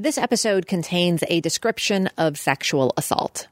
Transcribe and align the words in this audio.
This 0.00 0.16
episode 0.16 0.68
contains 0.68 1.24
a 1.26 1.40
description 1.40 2.08
of 2.16 2.38
sexual 2.38 2.94
assault. 2.96 3.48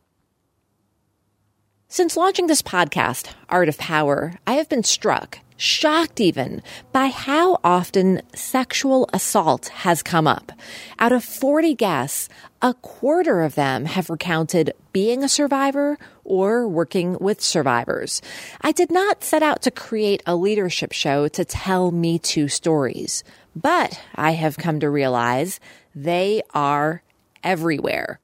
Since 1.89 2.17
launching 2.17 2.47
this 2.47 2.63
podcast, 2.63 3.33
Art 3.49 3.69
of 3.69 3.79
Power, 3.79 4.35
I 4.47 4.53
have 4.53 4.69
been 4.69 4.85
struck, 4.85 5.41
shocked 5.57 6.21
even, 6.21 6.63
by 6.93 7.09
how 7.09 7.59
often 7.65 8.23
sexual 8.33 9.11
assault 9.13 9.67
has 9.69 10.05
come 10.05 10.29
up. 10.29 10.53
Out 11.01 11.11
of 11.11 11.25
40 11.25 11.75
guests, 11.75 12.29
a 12.63 12.75
quarter 12.75 13.43
of 13.43 13.57
them 13.57 13.87
have 13.87 14.09
recounted 14.09 14.73
being 14.93 15.25
a 15.25 15.29
survivor 15.29 15.99
or 16.23 16.69
working 16.69 17.19
with 17.19 17.41
survivors. 17.41 18.23
I 18.61 18.71
did 18.71 18.93
not 18.93 19.25
set 19.25 19.43
out 19.43 19.63
to 19.63 19.73
create 19.73 20.23
a 20.27 20.37
leadership 20.37 20.93
show 20.93 21.27
to 21.27 21.45
tell 21.45 21.91
Me 21.91 22.21
Too 22.21 22.47
stories, 22.47 23.25
but 23.57 23.99
I 24.15 24.33
have 24.33 24.59
come 24.59 24.79
to 24.81 24.91
realize 24.91 25.59
they 25.95 26.43
are 26.55 27.03
everywhere. 27.43 28.21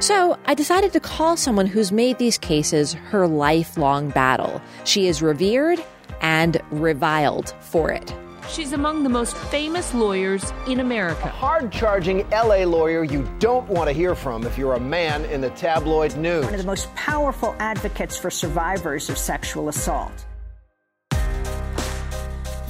So 0.00 0.36
I 0.46 0.54
decided 0.54 0.92
to 0.94 1.00
call 1.00 1.36
someone 1.36 1.66
who's 1.66 1.92
made 1.92 2.18
these 2.18 2.38
cases 2.38 2.94
her 2.94 3.28
lifelong 3.28 4.10
battle. 4.10 4.60
She 4.84 5.06
is 5.06 5.22
revered 5.22 5.78
and 6.20 6.60
reviled 6.70 7.54
for 7.60 7.92
it. 7.92 8.12
She's 8.48 8.72
among 8.72 9.04
the 9.04 9.08
most 9.08 9.36
famous 9.36 9.94
lawyers 9.94 10.52
in 10.66 10.80
America. 10.80 11.28
Hard 11.28 11.70
charging 11.70 12.28
LA 12.30 12.64
lawyer 12.64 13.04
you 13.04 13.28
don't 13.38 13.68
want 13.68 13.88
to 13.88 13.92
hear 13.92 14.16
from 14.16 14.44
if 14.44 14.58
you're 14.58 14.74
a 14.74 14.80
man 14.80 15.24
in 15.26 15.40
the 15.40 15.50
tabloid 15.50 16.16
news. 16.16 16.44
One 16.44 16.54
of 16.54 16.60
the 16.60 16.66
most 16.66 16.92
powerful 16.96 17.54
advocates 17.60 18.16
for 18.16 18.30
survivors 18.30 19.08
of 19.08 19.16
sexual 19.16 19.68
assault. 19.68 20.26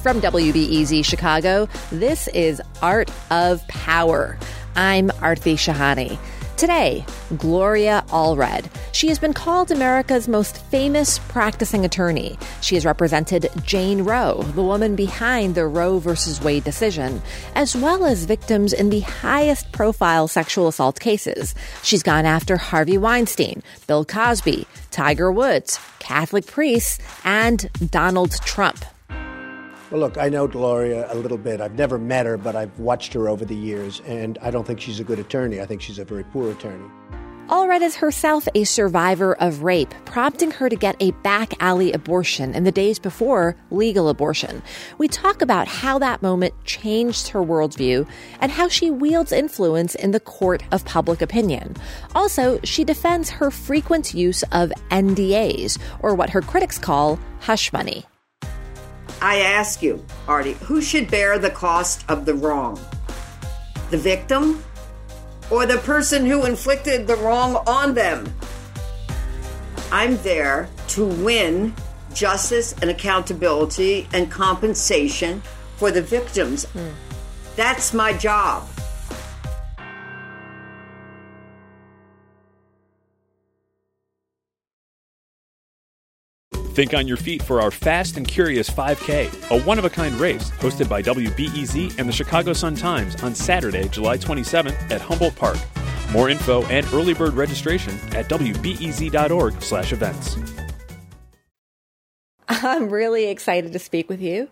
From 0.02 0.20
WBEZ 0.20 1.04
Chicago, 1.04 1.68
this 1.92 2.26
is 2.34 2.60
Art 2.82 3.08
of 3.30 3.64
Power. 3.68 4.36
I'm 4.74 5.10
Aarti 5.10 5.54
Shahani. 5.54 6.18
Today, 6.56 7.06
Gloria 7.38 8.04
Allred. 8.08 8.68
She 8.90 9.06
has 9.08 9.20
been 9.20 9.32
called 9.32 9.70
America's 9.70 10.26
most 10.26 10.58
famous 10.66 11.20
practicing 11.20 11.84
attorney. 11.84 12.36
She 12.62 12.74
has 12.74 12.84
represented 12.84 13.48
Jane 13.62 14.02
Roe, 14.02 14.42
the 14.56 14.62
woman 14.64 14.96
behind 14.96 15.54
the 15.54 15.68
Roe 15.68 16.00
v. 16.00 16.10
Wade 16.42 16.64
decision, 16.64 17.22
as 17.54 17.76
well 17.76 18.04
as 18.04 18.24
victims 18.24 18.72
in 18.72 18.90
the 18.90 19.00
highest 19.00 19.70
profile 19.70 20.26
sexual 20.26 20.66
assault 20.66 20.98
cases. 20.98 21.54
She's 21.84 22.02
gone 22.02 22.26
after 22.26 22.56
Harvey 22.56 22.98
Weinstein, 22.98 23.62
Bill 23.86 24.04
Cosby, 24.04 24.66
Tiger 24.90 25.30
Woods, 25.30 25.78
Catholic 26.00 26.48
priests, 26.48 26.98
and 27.24 27.70
Donald 27.92 28.32
Trump. 28.44 28.84
Well, 29.92 30.00
look, 30.00 30.16
I 30.16 30.30
know 30.30 30.46
Gloria 30.46 31.06
a 31.12 31.14
little 31.14 31.36
bit. 31.36 31.60
I've 31.60 31.74
never 31.74 31.98
met 31.98 32.24
her, 32.24 32.38
but 32.38 32.56
I've 32.56 32.78
watched 32.78 33.12
her 33.12 33.28
over 33.28 33.44
the 33.44 33.54
years, 33.54 34.00
and 34.06 34.38
I 34.40 34.50
don't 34.50 34.66
think 34.66 34.80
she's 34.80 35.00
a 35.00 35.04
good 35.04 35.18
attorney. 35.18 35.60
I 35.60 35.66
think 35.66 35.82
she's 35.82 35.98
a 35.98 36.04
very 36.06 36.24
poor 36.24 36.50
attorney. 36.50 36.88
Allred 37.48 37.82
is 37.82 37.96
herself 37.96 38.48
a 38.54 38.64
survivor 38.64 39.34
of 39.34 39.64
rape, 39.64 39.92
prompting 40.06 40.50
her 40.52 40.70
to 40.70 40.76
get 40.76 40.96
a 41.00 41.10
back 41.22 41.52
alley 41.62 41.92
abortion 41.92 42.54
in 42.54 42.64
the 42.64 42.72
days 42.72 42.98
before 42.98 43.54
legal 43.70 44.08
abortion. 44.08 44.62
We 44.96 45.08
talk 45.08 45.42
about 45.42 45.68
how 45.68 45.98
that 45.98 46.22
moment 46.22 46.54
changed 46.64 47.28
her 47.28 47.42
worldview 47.42 48.08
and 48.40 48.50
how 48.50 48.68
she 48.68 48.90
wields 48.90 49.30
influence 49.30 49.94
in 49.94 50.12
the 50.12 50.20
court 50.20 50.62
of 50.72 50.86
public 50.86 51.20
opinion. 51.20 51.76
Also, 52.14 52.58
she 52.64 52.82
defends 52.82 53.28
her 53.28 53.50
frequent 53.50 54.14
use 54.14 54.42
of 54.52 54.72
NDAs, 54.90 55.78
or 56.00 56.14
what 56.14 56.30
her 56.30 56.40
critics 56.40 56.78
call 56.78 57.20
hush 57.40 57.74
money. 57.74 58.06
I 59.22 59.38
ask 59.38 59.84
you, 59.84 60.04
Aarti, 60.26 60.54
who 60.54 60.82
should 60.82 61.08
bear 61.08 61.38
the 61.38 61.48
cost 61.48 62.04
of 62.08 62.26
the 62.26 62.34
wrong? 62.34 62.80
The 63.90 63.96
victim 63.96 64.64
or 65.48 65.64
the 65.64 65.78
person 65.78 66.26
who 66.26 66.44
inflicted 66.44 67.06
the 67.06 67.14
wrong 67.14 67.62
on 67.68 67.94
them? 67.94 68.34
I'm 69.92 70.16
there 70.24 70.68
to 70.88 71.04
win 71.04 71.72
justice 72.12 72.74
and 72.82 72.90
accountability 72.90 74.08
and 74.12 74.28
compensation 74.28 75.40
for 75.76 75.92
the 75.92 76.02
victims. 76.02 76.66
Mm. 76.74 76.92
That's 77.54 77.94
my 77.94 78.12
job. 78.12 78.68
Think 86.72 86.94
on 86.94 87.06
your 87.06 87.18
feet 87.18 87.42
for 87.42 87.60
our 87.60 87.70
Fast 87.70 88.16
and 88.16 88.26
Curious 88.26 88.70
5K, 88.70 89.50
a 89.50 89.62
one 89.64 89.78
of 89.78 89.84
a 89.84 89.90
kind 89.90 90.14
race 90.14 90.50
hosted 90.52 90.88
by 90.88 91.02
WBEZ 91.02 91.98
and 91.98 92.08
the 92.08 92.12
Chicago 92.12 92.54
Sun 92.54 92.76
Times 92.76 93.22
on 93.22 93.34
Saturday, 93.34 93.88
July 93.88 94.16
27th 94.16 94.90
at 94.90 95.02
Humboldt 95.02 95.36
Park. 95.36 95.58
More 96.12 96.30
info 96.30 96.64
and 96.68 96.86
early 96.94 97.12
bird 97.12 97.34
registration 97.34 97.92
at 98.14 98.30
wbez.org/events. 98.30 100.36
I'm 102.48 102.88
really 102.88 103.28
excited 103.28 103.74
to 103.74 103.78
speak 103.78 104.08
with 104.08 104.22
you. 104.22 104.48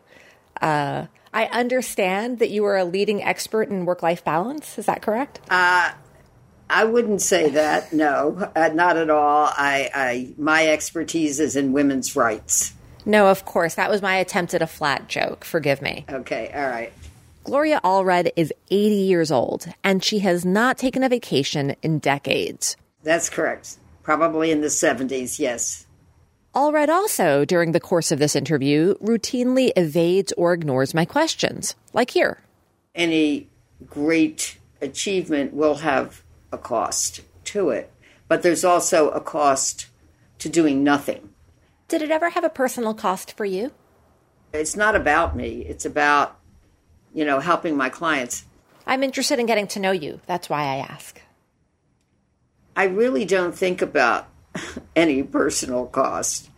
Uh, 0.60 1.06
I 1.32 1.46
understand 1.46 2.38
that 2.40 2.50
you 2.50 2.66
are 2.66 2.76
a 2.76 2.84
leading 2.84 3.22
expert 3.22 3.70
in 3.70 3.86
work-life 3.86 4.22
balance. 4.22 4.78
Is 4.78 4.84
that 4.84 5.00
correct? 5.00 5.40
Uh, 5.48 5.92
I 6.70 6.84
wouldn't 6.84 7.20
say 7.20 7.50
that. 7.50 7.92
No, 7.92 8.50
uh, 8.54 8.70
not 8.72 8.96
at 8.96 9.10
all. 9.10 9.50
I, 9.52 9.90
I, 9.94 10.28
my 10.38 10.68
expertise 10.68 11.40
is 11.40 11.56
in 11.56 11.72
women's 11.72 12.14
rights. 12.14 12.74
No, 13.04 13.26
of 13.28 13.44
course. 13.44 13.74
That 13.74 13.90
was 13.90 14.02
my 14.02 14.16
attempt 14.16 14.54
at 14.54 14.62
a 14.62 14.66
flat 14.66 15.08
joke. 15.08 15.44
Forgive 15.44 15.82
me. 15.82 16.04
Okay, 16.08 16.50
all 16.54 16.68
right. 16.68 16.92
Gloria 17.44 17.80
Allred 17.82 18.30
is 18.36 18.52
80 18.70 18.94
years 18.94 19.32
old, 19.32 19.66
and 19.82 20.04
she 20.04 20.20
has 20.20 20.44
not 20.44 20.78
taken 20.78 21.02
a 21.02 21.08
vacation 21.08 21.74
in 21.82 21.98
decades. 21.98 22.76
That's 23.02 23.30
correct. 23.30 23.78
Probably 24.02 24.50
in 24.50 24.60
the 24.60 24.68
70s, 24.68 25.38
yes. 25.38 25.86
Allred 26.54 26.88
also, 26.88 27.44
during 27.44 27.72
the 27.72 27.80
course 27.80 28.12
of 28.12 28.18
this 28.18 28.36
interview, 28.36 28.94
routinely 28.98 29.72
evades 29.76 30.32
or 30.36 30.52
ignores 30.52 30.94
my 30.94 31.04
questions, 31.04 31.74
like 31.92 32.10
here. 32.10 32.38
Any 32.94 33.48
great 33.86 34.58
achievement 34.82 35.54
will 35.54 35.76
have 35.76 36.22
a 36.52 36.58
cost 36.58 37.20
to 37.44 37.70
it, 37.70 37.92
but 38.28 38.42
there's 38.42 38.64
also 38.64 39.10
a 39.10 39.20
cost 39.20 39.86
to 40.38 40.48
doing 40.48 40.82
nothing. 40.82 41.30
Did 41.88 42.02
it 42.02 42.10
ever 42.10 42.30
have 42.30 42.44
a 42.44 42.48
personal 42.48 42.94
cost 42.94 43.36
for 43.36 43.44
you? 43.44 43.72
It's 44.52 44.76
not 44.76 44.96
about 44.96 45.36
me. 45.36 45.64
It's 45.68 45.84
about, 45.84 46.38
you 47.14 47.24
know, 47.24 47.40
helping 47.40 47.76
my 47.76 47.88
clients. 47.88 48.44
I'm 48.86 49.02
interested 49.02 49.38
in 49.38 49.46
getting 49.46 49.66
to 49.68 49.80
know 49.80 49.92
you. 49.92 50.20
That's 50.26 50.48
why 50.48 50.62
I 50.62 50.76
ask. 50.76 51.20
I 52.76 52.84
really 52.84 53.24
don't 53.24 53.54
think 53.54 53.82
about 53.82 54.28
any 54.96 55.22
personal 55.22 55.86
cost. 55.86 56.48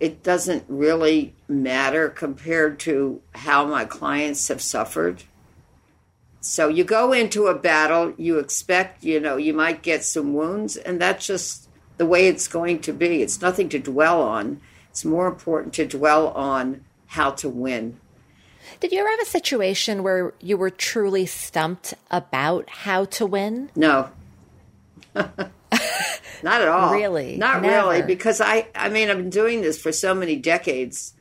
It 0.00 0.22
doesn't 0.22 0.64
really 0.68 1.34
matter 1.48 2.08
compared 2.08 2.80
to 2.80 3.22
how 3.34 3.64
my 3.64 3.84
clients 3.84 4.48
have 4.48 4.60
suffered. 4.60 5.22
So 6.42 6.68
you 6.68 6.84
go 6.84 7.12
into 7.12 7.46
a 7.46 7.54
battle, 7.54 8.12
you 8.18 8.38
expect, 8.38 9.04
you 9.04 9.20
know, 9.20 9.36
you 9.36 9.54
might 9.54 9.82
get 9.82 10.04
some 10.04 10.34
wounds, 10.34 10.76
and 10.76 11.00
that's 11.00 11.26
just 11.26 11.68
the 11.96 12.04
way 12.04 12.26
it's 12.26 12.48
going 12.48 12.80
to 12.80 12.92
be. 12.92 13.22
It's 13.22 13.40
nothing 13.40 13.68
to 13.70 13.78
dwell 13.78 14.20
on. 14.20 14.60
It's 14.90 15.04
more 15.04 15.28
important 15.28 15.72
to 15.74 15.86
dwell 15.86 16.28
on 16.28 16.84
how 17.06 17.30
to 17.30 17.48
win. 17.48 17.98
Did 18.80 18.92
you 18.92 18.98
ever 18.98 19.08
have 19.08 19.20
a 19.20 19.24
situation 19.24 20.02
where 20.02 20.34
you 20.40 20.56
were 20.56 20.70
truly 20.70 21.26
stumped 21.26 21.94
about 22.10 22.68
how 22.68 23.04
to 23.06 23.24
win? 23.24 23.70
No. 23.76 24.10
Not 26.42 26.60
at 26.60 26.68
all. 26.68 26.92
Really? 26.92 27.36
Not 27.36 27.62
Never. 27.62 27.74
really, 27.74 28.02
because 28.02 28.40
I 28.40 28.68
I 28.74 28.88
mean 28.88 29.08
I've 29.08 29.16
been 29.16 29.30
doing 29.30 29.62
this 29.62 29.80
for 29.80 29.92
so 29.92 30.14
many 30.14 30.36
decades. 30.36 31.14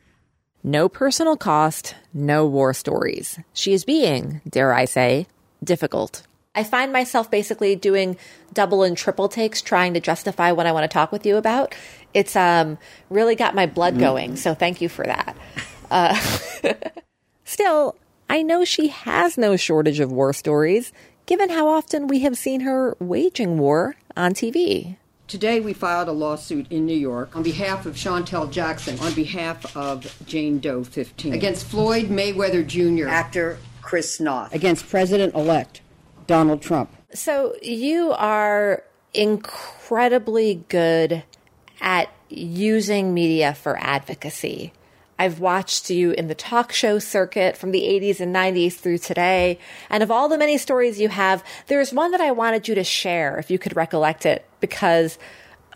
No 0.64 0.88
personal 0.88 1.38
cost, 1.38 1.96
no 2.14 2.46
war 2.46 2.74
stories. 2.74 3.40
She 3.52 3.74
is 3.74 3.84
being, 3.84 4.42
dare 4.48 4.74
I 4.74 4.86
say, 4.86 5.26
difficult. 5.63 6.22
I 6.54 6.63
find 6.63 6.94
myself 6.94 7.31
basically 7.31 7.75
doing 7.75 8.16
double 8.54 8.84
and 8.84 8.96
triple 8.96 9.28
takes 9.28 9.63
trying 9.63 9.96
to 9.96 10.00
justify 10.00 10.52
what 10.52 10.68
I 10.68 10.72
want 10.72 10.84
to 10.84 10.94
talk 10.94 11.12
with 11.12 11.25
you 11.25 11.38
about. 11.38 11.74
It's 12.13 12.36
um, 12.36 12.78
really 13.10 13.36
got 13.36 13.56
my 13.56 13.66
blood 13.66 13.98
going, 13.98 14.36
so 14.36 14.54
thank 14.54 14.81
you 14.81 14.90
for 14.90 15.04
that. 15.06 15.36
Uh, 15.90 16.19
still, 17.44 17.96
I 18.30 18.44
know 18.44 18.64
she 18.64 18.90
has 18.90 19.40
no 19.40 19.56
shortage 19.56 20.00
of 20.00 20.12
war 20.12 20.31
stories, 20.31 20.94
given 21.25 21.50
how 21.50 21.69
often 21.69 22.06
we 22.06 22.19
have 22.19 22.38
seen 22.38 22.62
her 22.62 22.96
waging 23.00 23.57
war 23.57 23.96
on 24.16 24.34
TV. 24.34 24.98
Today, 25.31 25.62
we 25.62 25.72
filed 25.72 26.10
a 26.10 26.12
lawsuit 26.12 26.69
in 26.69 26.86
New 26.86 26.94
York 26.94 27.38
on 27.38 27.42
behalf 27.42 27.86
of 27.86 27.95
Chantel 27.95 28.51
Jackson, 28.51 29.00
on 29.00 29.13
behalf 29.13 29.78
of 29.78 30.13
Jane 30.25 30.60
Doe 30.60 30.83
15, 30.83 31.31
against 31.31 31.68
Floyd 31.68 32.07
Mayweather 32.07 32.68
Jr., 32.68 33.07
Actor 33.07 33.57
Chris 33.81 34.19
Noth. 34.19 34.54
against 34.54 34.89
President 34.89 35.33
elect 35.33 35.80
Donald 36.28 36.62
Trump. 36.62 36.94
So 37.13 37.56
you 37.62 38.12
are 38.12 38.83
incredibly 39.13 40.66
good 40.68 41.24
at 41.80 42.10
using 42.28 43.13
media 43.13 43.54
for 43.54 43.78
advocacy. 43.80 44.74
I've 45.21 45.39
watched 45.39 45.91
you 45.91 46.13
in 46.13 46.29
the 46.29 46.33
talk 46.33 46.71
show 46.71 46.97
circuit 46.97 47.56
from 47.56 47.69
the 47.69 47.83
80s 47.83 48.19
and 48.19 48.35
90s 48.35 48.73
through 48.73 48.97
today. 48.97 49.59
And 49.88 50.01
of 50.01 50.09
all 50.09 50.27
the 50.27 50.35
many 50.35 50.57
stories 50.57 51.00
you 51.00 51.09
have, 51.09 51.44
there's 51.68 51.94
one 51.94 52.09
that 52.09 52.21
I 52.21 52.31
wanted 52.31 52.68
you 52.68 52.73
to 52.73 52.83
share 52.83 53.38
if 53.38 53.51
you 53.51 53.59
could 53.59 53.75
recollect 53.75 54.25
it 54.25 54.44
because 54.62 55.19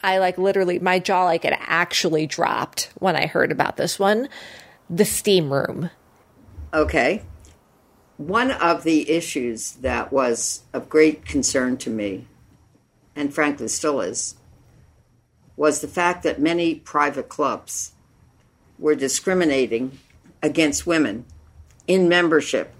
I 0.01 0.17
like 0.17 0.39
literally, 0.39 0.79
my 0.79 0.97
jaw 0.97 1.25
like 1.25 1.45
it 1.45 1.53
actually 1.59 2.25
dropped 2.25 2.89
when 2.95 3.15
I 3.15 3.27
heard 3.27 3.51
about 3.51 3.77
this 3.77 3.99
one 3.99 4.29
the 4.89 5.05
steam 5.05 5.53
room. 5.53 5.91
Okay. 6.73 7.21
One 8.17 8.49
of 8.49 8.83
the 8.83 9.11
issues 9.11 9.73
that 9.73 10.11
was 10.11 10.63
of 10.73 10.89
great 10.89 11.23
concern 11.23 11.77
to 11.77 11.91
me, 11.91 12.25
and 13.15 13.31
frankly 13.31 13.67
still 13.67 14.01
is, 14.01 14.37
was 15.55 15.81
the 15.81 15.87
fact 15.87 16.23
that 16.23 16.41
many 16.41 16.73
private 16.73 17.29
clubs 17.29 17.91
were 18.77 18.95
discriminating 18.95 19.99
against 20.41 20.85
women 20.85 21.25
in 21.87 22.09
membership. 22.09 22.73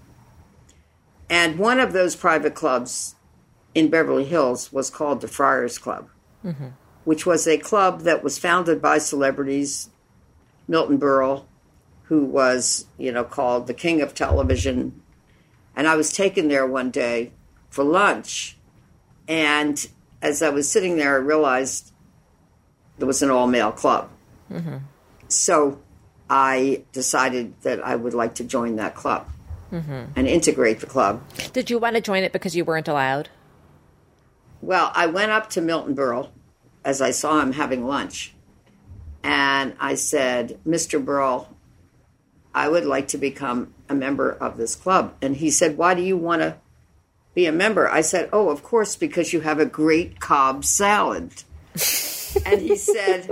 And 1.28 1.58
one 1.58 1.80
of 1.80 1.92
those 1.92 2.14
private 2.14 2.54
clubs 2.54 3.16
in 3.74 3.90
Beverly 3.90 4.24
Hills 4.24 4.72
was 4.72 4.90
called 4.90 5.20
the 5.20 5.28
Friars 5.28 5.78
Club, 5.78 6.08
mm-hmm. 6.44 6.68
which 7.04 7.26
was 7.26 7.46
a 7.46 7.58
club 7.58 8.02
that 8.02 8.22
was 8.22 8.38
founded 8.38 8.80
by 8.80 8.98
celebrities, 8.98 9.90
Milton 10.68 10.98
Berle, 10.98 11.44
who 12.04 12.24
was, 12.24 12.86
you 12.98 13.10
know, 13.10 13.24
called 13.24 13.66
the 13.66 13.74
king 13.74 14.00
of 14.00 14.14
television. 14.14 15.02
And 15.74 15.88
I 15.88 15.96
was 15.96 16.12
taken 16.12 16.48
there 16.48 16.66
one 16.66 16.90
day 16.90 17.32
for 17.68 17.84
lunch. 17.84 18.56
And 19.28 19.86
as 20.22 20.42
I 20.42 20.50
was 20.50 20.70
sitting 20.70 20.96
there, 20.96 21.14
I 21.14 21.18
realized 21.18 21.92
there 22.98 23.06
was 23.06 23.22
an 23.22 23.30
all 23.30 23.48
male 23.48 23.72
club. 23.72 24.08
Mm-hmm. 24.50 24.76
So 25.28 25.80
I 26.28 26.84
decided 26.92 27.54
that 27.62 27.84
I 27.84 27.96
would 27.96 28.14
like 28.14 28.34
to 28.36 28.44
join 28.44 28.76
that 28.76 28.94
club 28.94 29.28
mm-hmm. 29.72 30.04
and 30.16 30.26
integrate 30.26 30.80
the 30.80 30.86
club. 30.86 31.22
Did 31.52 31.70
you 31.70 31.78
want 31.78 31.96
to 31.96 32.02
join 32.02 32.22
it 32.22 32.32
because 32.32 32.56
you 32.56 32.64
weren't 32.64 32.88
allowed? 32.88 33.28
Well, 34.60 34.90
I 34.94 35.06
went 35.06 35.30
up 35.30 35.50
to 35.50 35.60
Milton 35.60 35.94
Berle 35.94 36.30
as 36.84 37.02
I 37.02 37.10
saw 37.10 37.40
him 37.40 37.52
having 37.52 37.86
lunch. 37.86 38.32
And 39.22 39.74
I 39.80 39.96
said, 39.96 40.58
Mr. 40.66 41.04
Berle, 41.04 41.48
I 42.54 42.68
would 42.68 42.86
like 42.86 43.08
to 43.08 43.18
become 43.18 43.74
a 43.88 43.94
member 43.94 44.30
of 44.30 44.56
this 44.56 44.76
club. 44.76 45.14
And 45.20 45.36
he 45.36 45.50
said, 45.50 45.76
Why 45.76 45.94
do 45.94 46.02
you 46.02 46.16
want 46.16 46.42
to 46.42 46.56
be 47.34 47.46
a 47.46 47.52
member? 47.52 47.88
I 47.88 48.02
said, 48.02 48.30
Oh, 48.32 48.50
of 48.50 48.62
course, 48.62 48.94
because 48.94 49.32
you 49.32 49.40
have 49.40 49.58
a 49.58 49.66
great 49.66 50.20
Cobb 50.20 50.64
salad. 50.64 51.42
and 52.46 52.60
he 52.60 52.76
said, 52.76 53.30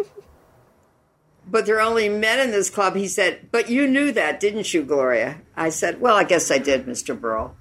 But 1.46 1.67
there 1.67 1.76
are 1.76 1.88
only 1.88 2.08
men 2.08 2.41
in 2.41 2.50
this 2.50 2.70
club. 2.70 2.96
He 2.96 3.08
said, 3.08 3.49
But 3.50 3.69
you 3.69 3.87
knew 3.87 4.12
that, 4.12 4.41
didn't 4.41 4.73
you, 4.73 4.82
Gloria? 4.82 5.41
I 5.56 5.69
said, 5.69 6.00
Well, 6.00 6.17
I 6.17 6.25
guess 6.25 6.50
I 6.50 6.58
did, 6.58 6.87
Mr. 6.87 7.19
Berle. 7.19 7.52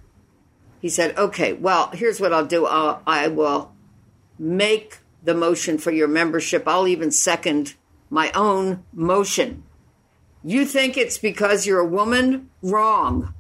He 0.81 0.89
said, 0.89 1.17
Okay, 1.17 1.53
well, 1.53 1.89
here's 1.93 2.19
what 2.19 2.33
I'll 2.33 2.45
do 2.45 2.65
I'll, 2.65 3.01
I 3.05 3.27
will 3.27 3.73
make 4.39 4.99
the 5.23 5.33
motion 5.33 5.77
for 5.77 5.91
your 5.91 6.07
membership. 6.07 6.67
I'll 6.67 6.87
even 6.87 7.11
second 7.11 7.75
my 8.09 8.31
own 8.33 8.83
motion. 8.93 9.63
You 10.43 10.65
think 10.65 10.97
it's 10.97 11.17
because 11.17 11.65
you're 11.65 11.79
a 11.79 11.87
woman? 11.87 12.49
Wrong. 12.61 13.33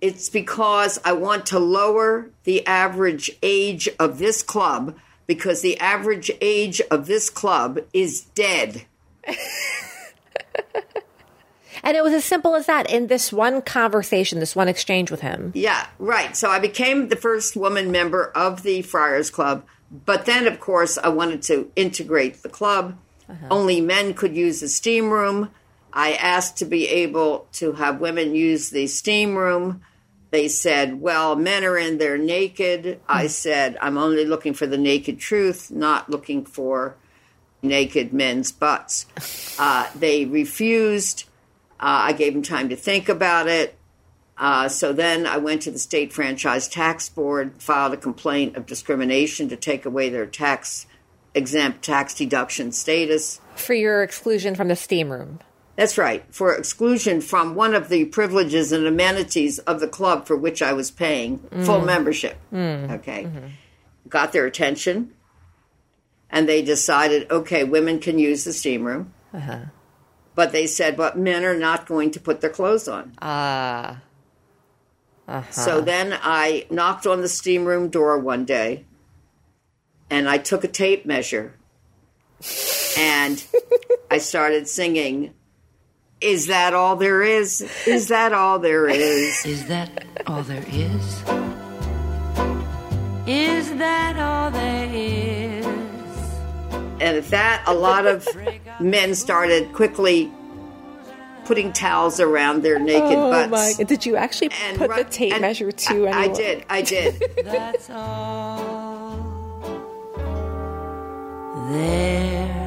It's 0.00 0.28
because 0.28 0.98
I 1.04 1.12
want 1.12 1.46
to 1.46 1.58
lower 1.58 2.30
the 2.44 2.66
average 2.66 3.30
age 3.42 3.88
of 3.98 4.18
this 4.18 4.42
club 4.42 4.96
because 5.26 5.60
the 5.60 5.78
average 5.78 6.30
age 6.40 6.80
of 6.90 7.06
this 7.06 7.28
club 7.28 7.80
is 7.92 8.22
dead. 8.34 8.86
and 11.82 11.96
it 11.96 12.02
was 12.02 12.12
as 12.12 12.24
simple 12.24 12.54
as 12.54 12.66
that 12.66 12.90
in 12.90 13.06
this 13.06 13.32
one 13.32 13.62
conversation, 13.62 14.40
this 14.40 14.56
one 14.56 14.68
exchange 14.68 15.10
with 15.10 15.20
him. 15.20 15.52
Yeah, 15.54 15.86
right. 15.98 16.36
So 16.36 16.50
I 16.50 16.58
became 16.58 17.08
the 17.08 17.16
first 17.16 17.56
woman 17.56 17.90
member 17.90 18.30
of 18.34 18.62
the 18.62 18.82
Friars 18.82 19.30
Club. 19.30 19.64
But 19.90 20.26
then, 20.26 20.46
of 20.46 20.60
course, 20.60 20.98
I 20.98 21.08
wanted 21.08 21.42
to 21.44 21.70
integrate 21.74 22.42
the 22.42 22.48
club. 22.48 22.98
Uh-huh. 23.28 23.46
Only 23.50 23.80
men 23.80 24.14
could 24.14 24.36
use 24.36 24.60
the 24.60 24.68
steam 24.68 25.10
room. 25.10 25.50
I 25.92 26.12
asked 26.14 26.58
to 26.58 26.64
be 26.66 26.86
able 26.88 27.46
to 27.54 27.72
have 27.72 28.00
women 28.00 28.34
use 28.34 28.70
the 28.70 28.86
steam 28.86 29.36
room. 29.36 29.82
They 30.30 30.48
said, 30.48 31.00
well, 31.00 31.36
men 31.36 31.64
are 31.64 31.78
in 31.78 31.96
there 31.96 32.18
naked. 32.18 33.00
I 33.08 33.22
hmm. 33.22 33.28
said, 33.28 33.78
I'm 33.80 33.96
only 33.96 34.26
looking 34.26 34.52
for 34.52 34.66
the 34.66 34.76
naked 34.76 35.18
truth, 35.18 35.70
not 35.70 36.10
looking 36.10 36.44
for 36.44 36.96
naked 37.62 38.12
men's 38.12 38.52
butts. 38.52 39.06
Uh, 39.58 39.88
they 39.94 40.24
refused. 40.24 41.24
Uh, 41.80 42.10
I 42.10 42.12
gave 42.12 42.32
them 42.32 42.42
time 42.42 42.68
to 42.68 42.76
think 42.76 43.08
about 43.08 43.48
it. 43.48 43.76
Uh, 44.36 44.68
so 44.68 44.92
then 44.92 45.26
I 45.26 45.38
went 45.38 45.62
to 45.62 45.70
the 45.70 45.78
state 45.78 46.12
franchise 46.12 46.68
tax 46.68 47.08
board, 47.08 47.60
filed 47.60 47.92
a 47.92 47.96
complaint 47.96 48.56
of 48.56 48.66
discrimination 48.66 49.48
to 49.48 49.56
take 49.56 49.84
away 49.84 50.10
their 50.10 50.26
tax 50.26 50.86
exempt 51.34 51.82
tax 51.82 52.14
deduction 52.14 52.72
status. 52.72 53.40
For 53.56 53.74
your 53.74 54.02
exclusion 54.02 54.54
from 54.54 54.68
the 54.68 54.76
steam 54.76 55.10
room. 55.10 55.40
That's 55.76 55.96
right, 55.96 56.24
for 56.30 56.54
exclusion 56.54 57.20
from 57.20 57.54
one 57.54 57.72
of 57.72 57.88
the 57.88 58.06
privileges 58.06 58.72
and 58.72 58.84
amenities 58.84 59.60
of 59.60 59.78
the 59.78 59.86
club 59.86 60.26
for 60.26 60.36
which 60.36 60.60
I 60.60 60.72
was 60.72 60.90
paying 60.90 61.38
mm. 61.38 61.64
full 61.64 61.80
membership. 61.80 62.36
Mm. 62.52 62.90
Okay. 62.98 63.24
Mm-hmm. 63.24 63.46
Got 64.08 64.32
their 64.32 64.46
attention, 64.46 65.12
and 66.30 66.48
they 66.48 66.62
decided 66.62 67.30
okay, 67.30 67.64
women 67.64 67.98
can 67.98 68.18
use 68.18 68.44
the 68.44 68.52
steam 68.52 68.84
room. 68.84 69.12
Uh-huh. 69.32 69.66
But 70.34 70.52
they 70.52 70.66
said, 70.66 70.96
but 70.96 71.18
men 71.18 71.44
are 71.44 71.56
not 71.56 71.86
going 71.86 72.12
to 72.12 72.20
put 72.20 72.40
their 72.40 72.50
clothes 72.50 72.86
on. 72.86 73.12
Ah. 73.20 74.00
Uh-huh. 75.26 75.50
So 75.50 75.80
then 75.80 76.18
I 76.22 76.66
knocked 76.70 77.06
on 77.06 77.20
the 77.20 77.28
steam 77.28 77.64
room 77.64 77.88
door 77.88 78.18
one 78.18 78.44
day 78.44 78.86
and 80.08 80.28
I 80.28 80.38
took 80.38 80.64
a 80.64 80.68
tape 80.68 81.04
measure 81.04 81.54
and 82.96 83.44
I 84.10 84.18
started 84.18 84.68
singing 84.68 85.34
is 86.20 86.48
that 86.48 86.74
all 86.74 86.96
there 86.96 87.22
is? 87.22 87.60
Is 87.86 88.08
that 88.08 88.32
all 88.32 88.58
there 88.58 88.88
is? 88.88 89.46
Is 89.46 89.66
that 89.66 89.88
all 90.26 90.42
there 90.42 90.64
is? 90.66 91.22
Is 93.26 93.70
that 93.76 94.18
all 94.18 94.50
there 94.50 94.88
is? 94.92 95.67
And 97.00 97.16
at 97.16 97.28
that, 97.28 97.64
a 97.66 97.74
lot 97.74 98.06
of 98.06 98.26
men 98.80 99.14
started 99.14 99.72
quickly 99.72 100.32
putting 101.44 101.72
towels 101.72 102.20
around 102.20 102.62
their 102.62 102.78
naked 102.78 103.16
oh 103.16 103.30
butts. 103.30 103.78
My. 103.78 103.84
Did 103.84 104.04
you 104.04 104.16
actually 104.16 104.50
and 104.64 104.76
put 104.78 104.94
the 104.94 105.04
tape 105.04 105.40
measure 105.40 105.72
to 105.72 106.06
I, 106.08 106.22
I 106.22 106.28
did. 106.28 106.64
I 106.68 106.82
did. 106.82 107.22
That's 107.44 107.88
all 107.90 108.88
there 111.70 112.58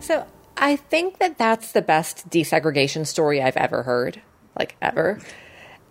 So 0.00 0.26
I 0.56 0.76
think 0.76 1.18
that 1.18 1.38
that's 1.38 1.72
the 1.72 1.82
best 1.82 2.28
desegregation 2.30 3.06
story 3.06 3.40
I've 3.42 3.56
ever 3.56 3.82
heard, 3.84 4.20
like 4.58 4.76
ever. 4.82 5.20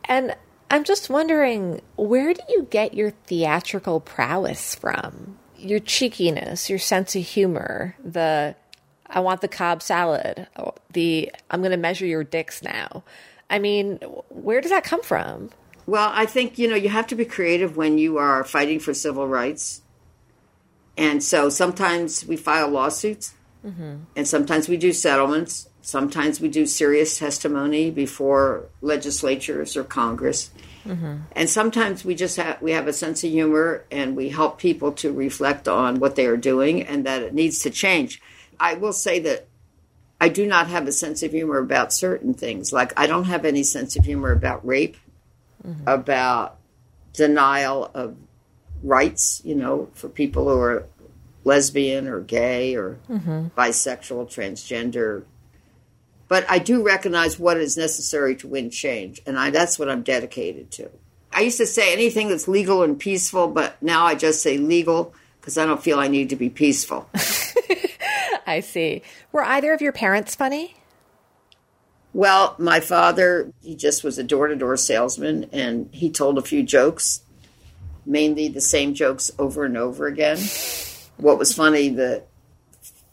And 0.06 0.36
I'm 0.72 0.86
just 0.86 1.10
wondering, 1.10 1.82
where 1.98 2.34
do 2.34 2.40
you 2.48 2.66
get 2.70 2.94
your 2.94 3.12
theatrical 3.12 4.00
prowess 4.00 4.74
from? 4.74 5.38
Your 5.58 5.80
cheekiness, 5.80 6.70
your 6.70 6.80
sense 6.80 7.14
of 7.14 7.24
humor, 7.24 7.98
the 8.02 8.56
I 9.06 9.20
want 9.20 9.42
the 9.42 9.50
Cobb 9.50 9.84
salad, 9.84 10.48
the 10.94 11.30
I'm 11.52 11.60
going 11.60 11.72
to 11.72 11.78
measure 11.78 12.06
your 12.06 12.24
dicks 12.24 12.64
now. 12.64 13.04
I 13.50 13.60
mean, 13.60 13.98
where 14.30 14.62
does 14.62 14.72
that 14.72 14.86
come 14.86 15.04
from? 15.04 15.50
Well, 15.86 16.10
I 16.14 16.26
think, 16.26 16.58
you 16.58 16.70
know, 16.70 16.78
you 16.78 16.88
have 16.88 17.08
to 17.08 17.16
be 17.16 17.26
creative 17.26 17.76
when 17.76 17.98
you 17.98 18.18
are 18.18 18.46
fighting 18.46 18.80
for 18.80 18.94
civil 18.94 19.28
rights. 19.28 19.82
And 20.96 21.22
so 21.22 21.50
sometimes 21.50 22.26
we 22.26 22.38
file 22.38 22.70
lawsuits 22.70 23.34
Mm-hmm. 23.66 23.96
And 24.16 24.28
sometimes 24.28 24.68
we 24.68 24.78
do 24.78 24.92
settlements. 24.92 25.70
Sometimes 25.82 26.40
we 26.40 26.50
do 26.50 26.66
serious 26.66 27.18
testimony 27.18 27.92
before 27.92 28.70
legislatures 28.82 29.78
or 29.78 29.84
Congress. 29.84 30.52
Mm-hmm. 30.86 31.18
And 31.34 31.50
sometimes 31.50 32.04
we 32.04 32.16
just 32.16 32.38
have 32.38 32.62
we 32.62 32.72
have 32.72 32.88
a 32.88 32.94
sense 32.94 33.24
of 33.24 33.30
humor 33.30 33.86
and 33.92 34.16
we 34.16 34.30
help 34.30 34.58
people 34.58 34.92
to 34.94 35.12
reflect 35.12 35.68
on 35.68 36.00
what 36.00 36.16
they 36.16 36.26
are 36.26 36.38
doing 36.38 36.82
and 36.82 37.06
that 37.06 37.22
it 37.22 37.34
needs 37.34 37.60
to 37.60 37.70
change. 37.70 38.22
I 38.60 38.76
will 38.76 38.94
say 38.94 39.20
that 39.20 39.48
I 40.20 40.30
do 40.30 40.46
not 40.46 40.68
have 40.68 40.88
a 40.88 40.92
sense 40.92 41.24
of 41.24 41.32
humor 41.32 41.58
about 41.58 41.94
certain 41.94 42.34
things. 42.34 42.74
Like 42.74 42.94
I 43.00 43.08
don't 43.08 43.26
have 43.26 43.46
any 43.46 43.64
sense 43.64 43.96
of 43.96 44.06
humor 44.06 44.32
about 44.32 44.66
rape, 44.66 44.98
mm-hmm. 45.66 45.88
about 45.88 46.58
denial 47.14 47.92
of 47.94 48.16
rights, 48.84 49.42
you 49.44 49.56
know, 49.56 49.90
for 49.94 50.10
people 50.10 50.50
who 50.50 50.60
are 50.60 50.88
lesbian 51.44 52.08
or 52.08 52.22
gay 52.22 52.76
or 52.76 53.00
mm-hmm. 53.10 53.48
bisexual, 53.58 54.28
transgender. 54.28 55.24
But 56.28 56.46
I 56.50 56.60
do 56.60 56.84
recognize 56.84 57.38
what 57.38 57.58
is 57.58 57.76
necessary 57.76 58.36
to 58.38 58.48
win 58.48 58.70
change, 58.70 59.22
and 59.26 59.38
I, 59.38 59.50
that's 59.50 59.78
what 59.78 59.90
I'm 59.90 60.02
dedicated 60.02 60.72
to. 60.72 60.90
I 61.34 61.42
used 61.42 61.58
to 61.58 61.66
say 61.66 61.94
anything 61.94 62.30
that's 62.30 62.48
legal 62.48 62.84
and 62.84 63.00
peaceful, 63.00 63.48
but 63.48 63.82
now 63.82 64.06
I 64.06 64.16
just 64.16 64.42
say 64.42 64.58
legal, 64.58 65.14
because 65.40 65.58
I 65.58 65.66
don't 65.66 65.84
feel 65.84 66.00
I 66.00 66.08
need 66.08 66.30
to 66.30 66.36
be 66.36 66.50
peaceful. 66.50 67.10
I 68.48 68.60
see. 68.60 69.02
Were 69.32 69.44
either 69.44 69.74
of 69.74 69.82
your 69.82 69.94
parents 69.94 70.36
funny? 70.36 70.76
Well, 72.14 72.56
my 72.60 72.82
father, 72.82 73.52
he 73.62 73.76
just 73.76 74.04
was 74.04 74.18
a 74.18 74.24
door 74.24 74.48
to 74.48 74.56
door 74.56 74.76
salesman 74.76 75.50
and 75.54 75.90
he 75.94 76.10
told 76.10 76.38
a 76.38 76.42
few 76.42 76.62
jokes, 76.62 77.22
mainly 78.06 78.50
the 78.50 78.60
same 78.60 78.94
jokes 78.94 79.32
over 79.40 79.64
and 79.64 79.78
over 79.78 80.08
again. 80.08 80.38
What 81.22 81.38
was 81.38 81.54
funny, 81.54 81.90
the 81.90 82.24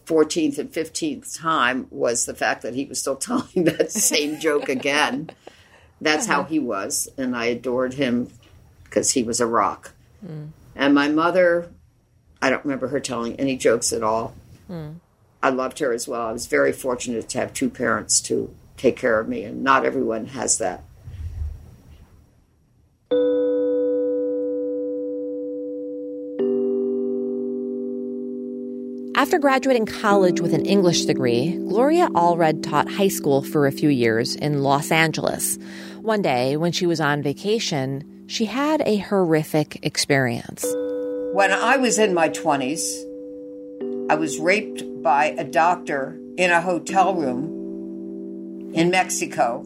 14th 0.06 0.58
and 0.58 0.72
15th 0.72 1.38
time, 1.38 1.86
was 1.90 2.24
the 2.24 2.34
fact 2.34 2.62
that 2.62 2.74
he 2.74 2.86
was 2.86 2.98
still 2.98 3.16
telling 3.28 3.64
that 3.64 3.92
same 3.92 4.40
joke 4.40 4.70
again. 4.70 5.30
That's 6.00 6.26
how 6.26 6.44
he 6.44 6.58
was. 6.58 7.08
And 7.18 7.36
I 7.36 7.46
adored 7.46 7.94
him 7.94 8.30
because 8.84 9.10
he 9.12 9.22
was 9.22 9.40
a 9.40 9.46
rock. 9.46 9.92
Hmm. 10.24 10.46
And 10.74 10.94
my 10.94 11.08
mother, 11.08 11.70
I 12.40 12.48
don't 12.48 12.64
remember 12.64 12.88
her 12.88 13.00
telling 13.00 13.38
any 13.38 13.56
jokes 13.56 13.92
at 13.92 14.02
all. 14.02 14.34
Hmm. 14.68 14.92
I 15.42 15.50
loved 15.50 15.78
her 15.80 15.92
as 15.92 16.08
well. 16.08 16.26
I 16.26 16.32
was 16.32 16.46
very 16.46 16.72
fortunate 16.72 17.28
to 17.28 17.38
have 17.38 17.52
two 17.52 17.68
parents 17.68 18.20
to 18.22 18.54
take 18.78 18.96
care 18.96 19.20
of 19.20 19.28
me, 19.28 19.44
and 19.44 19.62
not 19.62 19.84
everyone 19.84 20.28
has 20.28 20.58
that. 20.58 20.82
After 29.28 29.38
graduating 29.38 29.84
college 29.84 30.40
with 30.40 30.54
an 30.54 30.64
English 30.64 31.04
degree, 31.04 31.52
Gloria 31.68 32.08
Allred 32.14 32.62
taught 32.62 32.90
high 32.90 33.08
school 33.08 33.42
for 33.42 33.66
a 33.66 33.70
few 33.70 33.90
years 33.90 34.34
in 34.34 34.62
Los 34.62 34.90
Angeles. 34.90 35.58
One 36.00 36.22
day, 36.22 36.56
when 36.56 36.72
she 36.72 36.86
was 36.86 36.98
on 36.98 37.22
vacation, 37.22 38.24
she 38.26 38.46
had 38.46 38.80
a 38.86 38.96
horrific 38.96 39.80
experience. 39.82 40.64
When 41.34 41.52
I 41.52 41.76
was 41.76 41.98
in 41.98 42.14
my 42.14 42.30
20s, 42.30 42.80
I 44.08 44.14
was 44.14 44.38
raped 44.38 45.02
by 45.02 45.26
a 45.26 45.44
doctor 45.44 46.18
in 46.38 46.50
a 46.50 46.62
hotel 46.62 47.14
room 47.14 48.72
in 48.72 48.88
Mexico, 48.88 49.60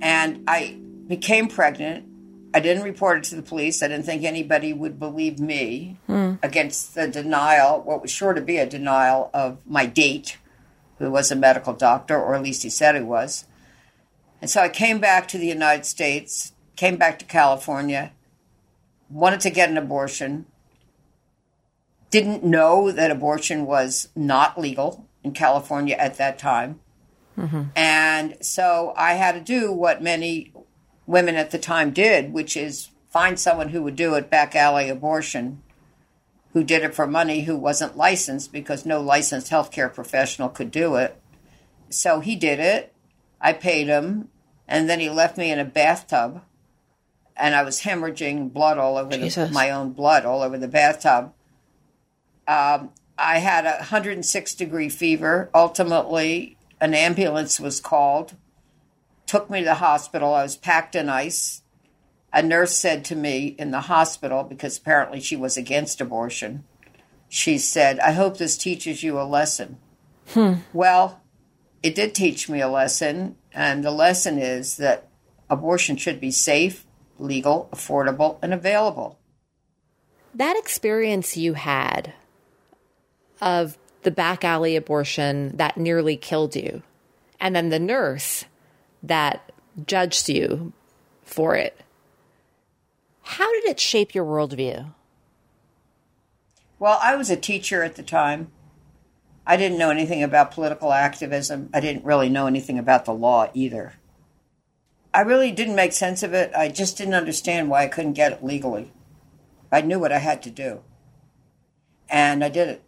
and 0.00 0.42
I 0.48 0.78
became 1.06 1.48
pregnant. 1.48 2.06
I 2.54 2.60
didn't 2.60 2.84
report 2.84 3.18
it 3.18 3.24
to 3.24 3.34
the 3.34 3.42
police. 3.42 3.82
I 3.82 3.88
didn't 3.88 4.06
think 4.06 4.22
anybody 4.22 4.72
would 4.72 5.00
believe 5.00 5.40
me 5.40 5.98
hmm. 6.06 6.34
against 6.40 6.94
the 6.94 7.08
denial, 7.08 7.82
what 7.82 8.00
was 8.00 8.12
sure 8.12 8.32
to 8.32 8.40
be 8.40 8.58
a 8.58 8.66
denial 8.66 9.28
of 9.34 9.58
my 9.66 9.86
date, 9.86 10.38
who 10.98 11.10
was 11.10 11.32
a 11.32 11.36
medical 11.36 11.72
doctor, 11.72 12.16
or 12.16 12.36
at 12.36 12.42
least 12.42 12.62
he 12.62 12.70
said 12.70 12.94
he 12.94 13.00
was. 13.00 13.46
And 14.40 14.48
so 14.48 14.60
I 14.60 14.68
came 14.68 15.00
back 15.00 15.26
to 15.28 15.38
the 15.38 15.48
United 15.48 15.84
States, 15.84 16.52
came 16.76 16.96
back 16.96 17.18
to 17.18 17.24
California, 17.24 18.12
wanted 19.10 19.40
to 19.40 19.50
get 19.50 19.68
an 19.68 19.76
abortion, 19.76 20.46
didn't 22.10 22.44
know 22.44 22.92
that 22.92 23.10
abortion 23.10 23.66
was 23.66 24.10
not 24.14 24.60
legal 24.60 25.08
in 25.24 25.32
California 25.32 25.96
at 25.96 26.18
that 26.18 26.38
time. 26.38 26.78
Mm-hmm. 27.36 27.62
And 27.74 28.36
so 28.40 28.92
I 28.96 29.14
had 29.14 29.32
to 29.32 29.40
do 29.40 29.72
what 29.72 30.00
many 30.00 30.52
women 31.06 31.36
at 31.36 31.50
the 31.50 31.58
time 31.58 31.90
did, 31.90 32.32
which 32.32 32.56
is 32.56 32.90
find 33.10 33.38
someone 33.38 33.70
who 33.70 33.82
would 33.82 33.96
do 33.96 34.14
it 34.14 34.30
back 34.30 34.54
alley 34.54 34.88
abortion, 34.88 35.62
who 36.52 36.64
did 36.64 36.82
it 36.82 36.94
for 36.94 37.06
money, 37.06 37.42
who 37.42 37.56
wasn't 37.56 37.96
licensed 37.96 38.52
because 38.52 38.86
no 38.86 39.00
licensed 39.00 39.50
healthcare 39.50 39.92
professional 39.92 40.48
could 40.48 40.70
do 40.70 40.96
it. 40.96 41.20
So 41.90 42.20
he 42.20 42.36
did 42.36 42.58
it. 42.58 42.92
I 43.40 43.52
paid 43.52 43.88
him, 43.88 44.28
and 44.66 44.88
then 44.88 45.00
he 45.00 45.10
left 45.10 45.36
me 45.36 45.50
in 45.50 45.58
a 45.58 45.64
bathtub, 45.64 46.42
and 47.36 47.54
I 47.54 47.62
was 47.62 47.82
hemorrhaging 47.82 48.52
blood 48.52 48.78
all 48.78 48.96
over 48.96 49.16
the, 49.16 49.50
my 49.52 49.70
own 49.70 49.92
blood 49.92 50.24
all 50.24 50.42
over 50.42 50.56
the 50.56 50.68
bathtub. 50.68 51.32
Um, 52.48 52.90
I 53.18 53.38
had 53.38 53.64
a 53.64 53.76
106 53.78 54.54
degree 54.54 54.88
fever. 54.88 55.50
Ultimately, 55.54 56.56
an 56.80 56.94
ambulance 56.94 57.60
was 57.60 57.80
called, 57.80 58.34
took 59.34 59.50
me 59.50 59.58
to 59.58 59.64
the 59.64 59.74
hospital. 59.74 60.32
I 60.32 60.44
was 60.44 60.56
packed 60.56 60.94
in 60.94 61.08
ice. 61.08 61.62
A 62.32 62.40
nurse 62.40 62.72
said 62.76 63.04
to 63.06 63.16
me 63.16 63.56
in 63.58 63.72
the 63.72 63.80
hospital, 63.80 64.44
because 64.44 64.78
apparently 64.78 65.18
she 65.18 65.34
was 65.34 65.56
against 65.56 66.00
abortion, 66.00 66.62
she 67.28 67.58
said, 67.58 67.98
I 67.98 68.12
hope 68.12 68.36
this 68.38 68.56
teaches 68.56 69.02
you 69.02 69.20
a 69.20 69.26
lesson. 69.26 69.78
Hmm. 70.28 70.54
Well, 70.72 71.20
it 71.82 71.96
did 71.96 72.14
teach 72.14 72.48
me 72.48 72.60
a 72.60 72.68
lesson, 72.68 73.34
and 73.52 73.82
the 73.82 73.90
lesson 73.90 74.38
is 74.38 74.76
that 74.76 75.08
abortion 75.50 75.96
should 75.96 76.20
be 76.20 76.30
safe, 76.30 76.86
legal, 77.18 77.68
affordable, 77.72 78.38
and 78.40 78.54
available. 78.54 79.18
That 80.32 80.56
experience 80.56 81.36
you 81.36 81.54
had 81.54 82.12
of 83.40 83.78
the 84.04 84.12
back 84.12 84.44
alley 84.44 84.76
abortion 84.76 85.56
that 85.56 85.76
nearly 85.76 86.16
killed 86.16 86.54
you, 86.54 86.84
and 87.40 87.56
then 87.56 87.70
the 87.70 87.80
nurse 87.80 88.44
that 89.06 89.52
judged 89.86 90.28
you 90.28 90.72
for 91.22 91.54
it, 91.54 91.80
how 93.22 93.50
did 93.52 93.64
it 93.64 93.80
shape 93.80 94.14
your 94.14 94.24
worldview? 94.24 94.92
Well, 96.78 96.98
I 97.02 97.16
was 97.16 97.30
a 97.30 97.36
teacher 97.36 97.82
at 97.82 97.96
the 97.96 98.02
time. 98.02 98.50
I 99.46 99.56
didn't 99.56 99.78
know 99.78 99.90
anything 99.90 100.22
about 100.22 100.50
political 100.50 100.92
activism. 100.92 101.70
I 101.72 101.80
didn't 101.80 102.04
really 102.04 102.28
know 102.28 102.46
anything 102.46 102.78
about 102.78 103.04
the 103.04 103.14
law 103.14 103.50
either. 103.54 103.94
I 105.12 105.20
really 105.20 105.52
didn't 105.52 105.76
make 105.76 105.92
sense 105.92 106.22
of 106.22 106.34
it. 106.34 106.52
I 106.54 106.68
just 106.68 106.98
didn't 106.98 107.14
understand 107.14 107.70
why 107.70 107.84
I 107.84 107.88
couldn't 107.88 108.14
get 108.14 108.32
it 108.32 108.44
legally. 108.44 108.92
I 109.70 109.80
knew 109.80 109.98
what 109.98 110.12
I 110.12 110.18
had 110.18 110.42
to 110.42 110.50
do. 110.50 110.80
And 112.08 112.44
I 112.44 112.48
did 112.48 112.68
it. 112.68 112.82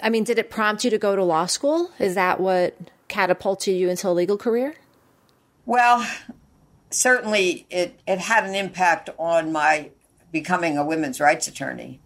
I 0.00 0.10
mean, 0.10 0.24
did 0.24 0.38
it 0.38 0.50
prompt 0.50 0.84
you 0.84 0.90
to 0.90 0.98
go 0.98 1.16
to 1.16 1.24
law 1.24 1.46
school? 1.46 1.90
Is 1.98 2.14
that 2.14 2.40
what 2.40 2.76
catapulted 3.08 3.76
you 3.76 3.88
into 3.88 4.08
a 4.08 4.10
legal 4.10 4.36
career? 4.36 4.74
Well, 5.64 6.06
certainly 6.90 7.66
it, 7.70 8.00
it 8.06 8.18
had 8.18 8.44
an 8.44 8.54
impact 8.54 9.10
on 9.18 9.52
my 9.52 9.90
becoming 10.32 10.76
a 10.76 10.84
women's 10.84 11.20
rights 11.20 11.48
attorney 11.48 12.00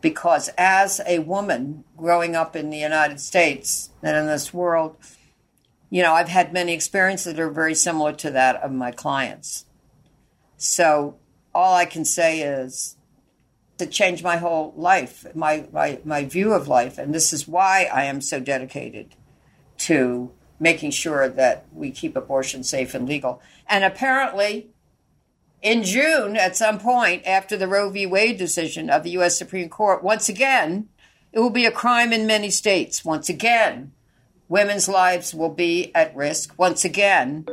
because 0.00 0.50
as 0.58 1.00
a 1.06 1.20
woman 1.20 1.84
growing 1.96 2.36
up 2.36 2.54
in 2.54 2.70
the 2.70 2.78
United 2.78 3.18
States 3.20 3.90
and 4.02 4.16
in 4.16 4.26
this 4.26 4.52
world, 4.52 4.96
you 5.88 6.02
know, 6.02 6.12
I've 6.12 6.28
had 6.28 6.52
many 6.52 6.74
experiences 6.74 7.34
that 7.34 7.40
are 7.40 7.50
very 7.50 7.74
similar 7.74 8.12
to 8.14 8.30
that 8.32 8.56
of 8.56 8.70
my 8.72 8.90
clients. 8.90 9.64
So 10.56 11.16
all 11.54 11.74
I 11.74 11.84
can 11.84 12.04
say 12.04 12.42
is 12.42 12.96
to 13.78 13.86
change 13.86 14.22
my 14.22 14.36
whole 14.36 14.74
life, 14.76 15.26
my, 15.34 15.66
my, 15.72 16.00
my 16.04 16.24
view 16.24 16.52
of 16.52 16.68
life. 16.68 16.98
And 16.98 17.14
this 17.14 17.32
is 17.32 17.48
why 17.48 17.88
I 17.92 18.04
am 18.04 18.20
so 18.20 18.40
dedicated 18.40 19.14
to 19.84 20.30
making 20.58 20.90
sure 20.90 21.28
that 21.28 21.66
we 21.72 21.90
keep 21.90 22.16
abortion 22.16 22.62
safe 22.62 22.94
and 22.94 23.08
legal. 23.08 23.42
And 23.68 23.84
apparently, 23.84 24.68
in 25.60 25.82
June, 25.82 26.36
at 26.36 26.56
some 26.56 26.78
point 26.78 27.26
after 27.26 27.56
the 27.56 27.68
Roe 27.68 27.90
v. 27.90 28.06
Wade 28.06 28.38
decision 28.38 28.88
of 28.90 29.02
the 29.02 29.10
U.S. 29.10 29.36
Supreme 29.36 29.68
Court, 29.68 30.02
once 30.02 30.28
again, 30.28 30.88
it 31.32 31.40
will 31.40 31.50
be 31.50 31.66
a 31.66 31.72
crime 31.72 32.12
in 32.12 32.26
many 32.26 32.50
states. 32.50 33.04
Once 33.04 33.28
again, 33.28 33.92
women's 34.48 34.88
lives 34.88 35.34
will 35.34 35.50
be 35.50 35.90
at 35.94 36.14
risk. 36.14 36.54
Once 36.58 36.84
again, 36.84 37.44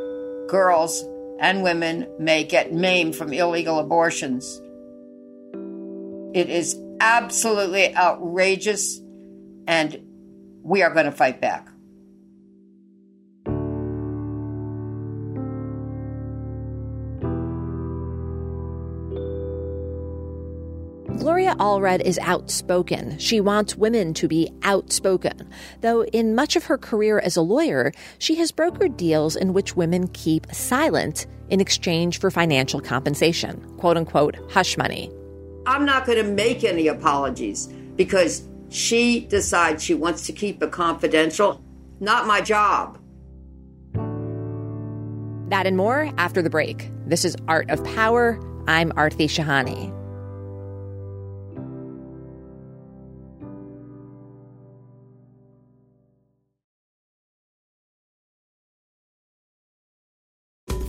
girls 0.48 1.04
and 1.40 1.64
women 1.64 2.08
may 2.20 2.44
get 2.44 2.72
maimed 2.72 3.16
from 3.16 3.34
illegal 3.34 3.80
abortions. 3.80 4.62
It 6.34 6.50
is 6.50 6.78
absolutely 7.00 7.96
outrageous, 7.96 9.02
and 9.68 10.00
we 10.62 10.84
are 10.84 10.94
going 10.94 11.08
to 11.08 11.12
fight 11.12 11.42
back. 11.42 11.71
Gloria 21.42 21.58
Allred 21.60 22.02
is 22.02 22.20
outspoken. 22.20 23.18
She 23.18 23.42
wants 23.42 23.76
women 23.76 24.14
to 24.14 24.28
be 24.28 24.54
outspoken. 24.62 25.50
Though 25.82 26.04
in 26.04 26.36
much 26.36 26.56
of 26.56 26.66
her 26.66 26.78
career 26.78 27.18
as 27.18 27.36
a 27.36 27.42
lawyer, 27.42 27.94
she 28.20 28.36
has 28.36 28.52
brokered 28.52 28.96
deals 28.96 29.36
in 29.36 29.52
which 29.52 29.76
women 29.76 30.08
keep 30.10 30.46
silent 30.54 31.26
in 31.50 31.60
exchange 31.60 32.20
for 32.20 32.30
financial 32.30 32.80
compensation, 32.80 33.60
quote 33.80 33.98
unquote, 33.98 34.38
hush 34.52 34.78
money. 34.78 35.12
I'm 35.66 35.84
not 35.84 36.06
going 36.06 36.20
to 36.20 36.32
make 36.32 36.64
any 36.64 36.86
apologies 36.86 37.66
because 37.96 38.48
she 38.70 39.22
decides 39.22 39.84
she 39.84 39.96
wants 39.96 40.28
to 40.28 40.34
keep 40.34 40.62
it 40.62 40.72
confidential. 40.72 41.60
Not 42.00 42.28
my 42.28 42.42
job. 42.42 43.00
That 45.50 45.66
and 45.66 45.76
more 45.76 46.12
after 46.20 46.44
the 46.44 46.52
break. 46.52 46.92
This 47.08 47.26
is 47.26 47.36
Art 47.48 47.72
of 47.72 47.84
Power. 47.84 48.40
I'm 48.68 48.92
Aarti 48.92 49.26
Shahani. 49.26 50.01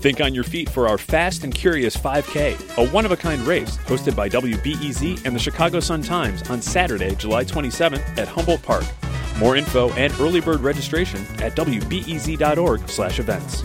Think 0.03 0.21
on 0.21 0.35
your 0.35 0.43
feet 0.43 0.69
for 0.69 0.89
our 0.89 0.99
Fast 0.99 1.45
and 1.45 1.55
Curious 1.55 1.97
5K, 1.97 2.77
a 2.77 2.91
one 2.91 3.05
of 3.05 3.13
a 3.13 3.17
kind 3.17 3.41
race 3.43 3.77
hosted 3.87 4.17
by 4.17 4.29
WBEZ 4.29 5.25
and 5.25 5.33
the 5.33 5.39
Chicago 5.39 5.79
Sun-Times 5.79 6.51
on 6.51 6.61
Saturday, 6.61 7.15
July 7.15 7.45
27th 7.45 8.19
at 8.19 8.27
Humboldt 8.27 8.65
Park. 8.65 8.83
More 9.39 9.55
info 9.55 9.93
and 9.93 10.13
early 10.19 10.41
bird 10.41 10.59
registration 10.59 11.21
at 11.39 11.55
wbez.org/events. 11.55 13.63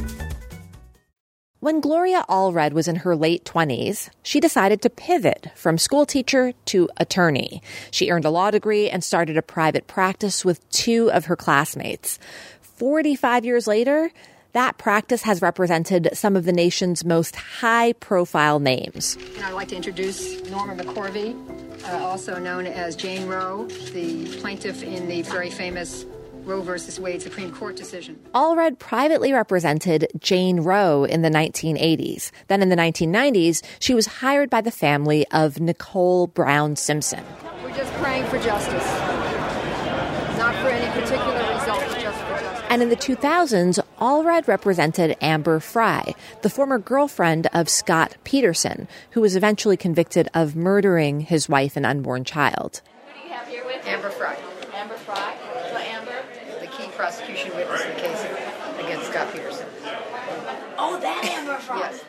When 1.60 1.80
Gloria 1.80 2.24
Allred 2.30 2.74
was 2.74 2.88
in 2.88 2.98
her 2.98 3.16
late 3.16 3.44
20s, 3.44 4.12
she 4.22 4.40
decided 4.40 4.84
to 4.84 4.92
pivot 4.92 5.48
from 5.56 5.80
schoolteacher 5.80 6.54
to 6.66 6.88
attorney. 6.98 7.64
She 7.90 8.12
earned 8.12 8.26
a 8.26 8.30
law 8.30 8.52
degree 8.52 8.92
and 8.92 9.04
started 9.04 9.38
a 9.38 9.42
private 9.42 9.88
practice 9.88 10.46
with 10.46 10.70
two 10.70 11.12
of 11.12 11.26
her 11.26 11.36
classmates. 11.36 12.20
45 12.62 13.44
years 13.44 13.66
later, 13.66 14.12
that 14.54 14.78
practice 14.78 15.22
has 15.24 15.42
represented 15.42 16.10
some 16.14 16.36
of 16.36 16.46
the 16.46 16.54
nation's 16.54 17.06
most 17.06 17.36
high 17.36 17.94
profile 17.94 18.60
names. 18.60 19.18
And 19.36 19.46
I'd 19.46 19.54
like 19.54 19.68
to 19.70 19.76
introduce 19.76 20.50
Norma 20.50 20.76
McCorvey, 20.76 21.36
uh, 21.86 21.98
also 22.00 22.40
known 22.40 22.66
as 22.68 22.96
Jane 22.96 23.28
Roe, 23.28 23.66
the 23.94 24.26
plaintiff 24.40 24.84
in 24.84 25.08
the 25.08 25.22
very 25.24 25.50
famous 25.50 26.06
Roe 26.48 26.62
versus 26.62 27.00
Wade 27.00 27.22
Supreme 27.22 27.52
Court 27.52 27.76
decision. 27.76 28.18
Allred 28.34 28.80
privately 28.80 29.34
represented 29.34 30.08
Jane 30.18 30.62
Roe 30.62 31.04
in 31.04 31.22
the 31.22 31.30
1980s. 31.30 32.32
Then 32.48 32.62
in 32.62 32.70
the 32.70 32.76
1990s, 32.76 33.62
she 33.80 33.94
was 33.94 34.08
hired 34.08 34.50
by 34.50 34.62
the 34.62 34.72
family 34.72 35.28
of 35.32 35.60
Nicole 35.60 36.28
Brown 36.28 36.78
Simpson. 36.78 37.24
We're 37.62 37.76
just 37.76 37.94
praying 37.96 38.26
for 38.28 38.40
justice, 38.40 38.86
not 40.38 40.56
for 40.56 40.70
any 40.70 40.90
particular 41.02 41.54
result, 41.54 41.82
just 42.00 42.20
for 42.22 42.40
justice. 42.40 42.57
And 42.70 42.82
in 42.82 42.90
the 42.90 42.96
2000s, 42.98 43.80
Allred 44.00 44.48
represented 44.48 45.16
Amber 45.22 45.60
Frey, 45.60 46.16
the 46.42 46.50
former 46.50 46.78
girlfriend 46.78 47.48
of 47.54 47.70
Scott 47.70 48.18
Peterson, 48.24 48.88
who 49.12 49.22
was 49.22 49.36
eventually 49.36 49.78
convicted 49.78 50.28
of 50.34 50.56
murdering 50.56 51.22
his 51.22 51.48
wife 51.48 51.78
and 51.78 51.86
unborn 51.86 52.24
child. 52.26 52.82
Who 53.08 53.22
do 53.22 53.28
you 53.28 53.34
have 53.34 53.48
here 53.48 53.66
with? 53.66 53.86
Amber 53.88 54.10
Frey, 54.10 54.38
Amber 54.74 54.96
Frey. 54.98 55.34
So 55.70 55.78
Amber. 55.78 56.24
the 56.60 56.68
key 56.68 56.88
prosecution 56.96 57.56
witness 57.56 57.82
in 57.86 57.94
the 57.96 58.02
case 58.02 58.26
against 58.80 59.08
Scott 59.12 59.32
Peterson. 59.34 59.66
Oh, 60.78 61.00
that 61.02 61.24
Amber 61.26 61.56
Frey. 61.60 61.80
Yes. 61.80 62.04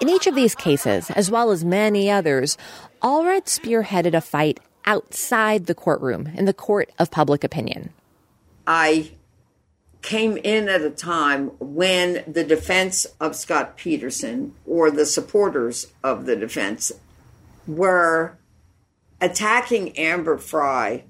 In 0.00 0.08
each 0.08 0.26
of 0.26 0.34
these 0.36 0.54
cases, 0.54 1.10
as 1.10 1.30
well 1.30 1.50
as 1.50 1.64
many 1.64 2.10
others, 2.10 2.56
Allred 3.02 3.44
spearheaded 3.46 4.14
a 4.14 4.20
fight 4.20 4.60
outside 4.84 5.66
the 5.66 5.74
courtroom 5.74 6.28
in 6.34 6.44
the 6.44 6.54
court 6.54 6.90
of 6.98 7.10
public 7.10 7.44
opinion. 7.44 7.90
I 8.66 9.10
came 10.02 10.36
in 10.36 10.68
at 10.68 10.82
a 10.82 10.90
time 10.90 11.48
when 11.58 12.24
the 12.26 12.44
defense 12.44 13.06
of 13.20 13.36
Scott 13.36 13.76
Peterson 13.76 14.54
or 14.66 14.90
the 14.90 15.06
supporters 15.06 15.92
of 16.02 16.26
the 16.26 16.36
defense 16.36 16.92
were 17.66 18.36
attacking 19.20 19.96
Amber 19.96 20.36
Frey. 20.36 21.04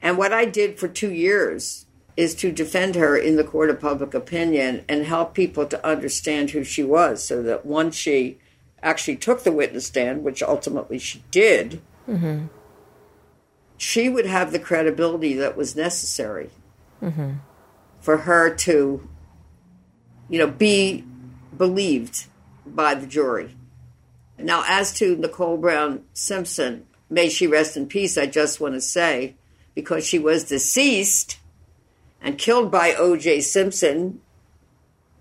And 0.00 0.16
what 0.16 0.32
I 0.32 0.44
did 0.44 0.78
for 0.78 0.86
two 0.86 1.12
years 1.12 1.86
is 2.16 2.36
to 2.36 2.52
defend 2.52 2.94
her 2.94 3.16
in 3.16 3.34
the 3.34 3.42
court 3.42 3.70
of 3.70 3.80
public 3.80 4.14
opinion 4.14 4.84
and 4.88 5.04
help 5.04 5.34
people 5.34 5.66
to 5.66 5.86
understand 5.86 6.50
who 6.50 6.62
she 6.62 6.84
was 6.84 7.24
so 7.24 7.42
that 7.42 7.66
once 7.66 7.96
she 7.96 8.38
actually 8.80 9.16
took 9.16 9.42
the 9.42 9.50
witness 9.50 9.86
stand, 9.86 10.22
which 10.22 10.42
ultimately 10.42 10.98
she 10.98 11.24
did, 11.32 11.82
mm-hmm. 12.08 12.46
she 13.76 14.08
would 14.08 14.26
have 14.26 14.52
the 14.52 14.58
credibility 14.60 15.34
that 15.34 15.56
was 15.56 15.74
necessary 15.74 16.50
mm-hmm. 17.02 17.32
For 18.04 18.18
her 18.18 18.54
to, 18.54 19.08
you 20.28 20.38
know, 20.38 20.46
be 20.46 21.02
believed 21.56 22.26
by 22.66 22.94
the 22.94 23.06
jury. 23.06 23.56
Now, 24.36 24.62
as 24.68 24.92
to 24.98 25.16
Nicole 25.16 25.56
Brown 25.56 26.02
Simpson, 26.12 26.84
may 27.08 27.30
she 27.30 27.46
rest 27.46 27.78
in 27.78 27.86
peace, 27.86 28.18
I 28.18 28.26
just 28.26 28.60
want 28.60 28.74
to 28.74 28.80
say, 28.82 29.36
because 29.74 30.06
she 30.06 30.18
was 30.18 30.44
deceased 30.44 31.38
and 32.20 32.36
killed 32.36 32.70
by 32.70 32.92
O.J. 32.92 33.40
Simpson, 33.40 34.20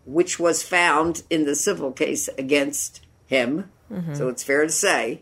which 0.06 0.38
was 0.38 0.62
found 0.62 1.24
in 1.30 1.46
the 1.46 1.56
civil 1.56 1.93
case 1.93 2.28
against 2.38 3.06
him. 3.28 3.72
Mm-hmm. 3.89 4.13
So 4.13 4.28
it's 4.28 4.43
fair 4.43 4.63
to 4.63 4.72
say, 4.72 5.22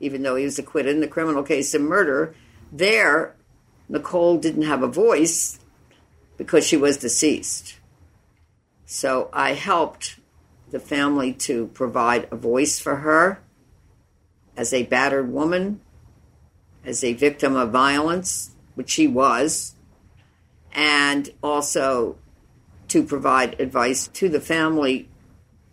even 0.00 0.22
though 0.22 0.36
he 0.36 0.44
was 0.44 0.58
acquitted 0.58 0.94
in 0.94 1.02
the 1.02 1.08
criminal 1.08 1.42
case 1.42 1.74
of 1.74 1.82
murder, 1.82 2.34
there, 2.72 3.36
Nicole 3.86 4.38
didn't 4.38 4.62
have 4.62 4.82
a 4.82 4.88
voice 4.88 5.58
because 6.36 6.66
she 6.66 6.76
was 6.76 6.96
deceased. 6.96 7.76
So 8.84 9.28
I 9.32 9.54
helped 9.54 10.18
the 10.70 10.80
family 10.80 11.32
to 11.32 11.66
provide 11.68 12.28
a 12.30 12.36
voice 12.36 12.78
for 12.78 12.96
her 12.96 13.40
as 14.56 14.72
a 14.72 14.84
battered 14.84 15.32
woman, 15.32 15.80
as 16.84 17.02
a 17.04 17.12
victim 17.12 17.56
of 17.56 17.70
violence, 17.70 18.54
which 18.74 18.90
she 18.90 19.06
was, 19.06 19.74
and 20.72 21.30
also 21.42 22.16
to 22.88 23.02
provide 23.02 23.60
advice 23.60 24.08
to 24.08 24.28
the 24.28 24.40
family 24.40 25.08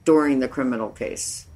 during 0.06 0.40
the 0.40 0.48
criminal 0.48 0.90
case. 0.90 1.48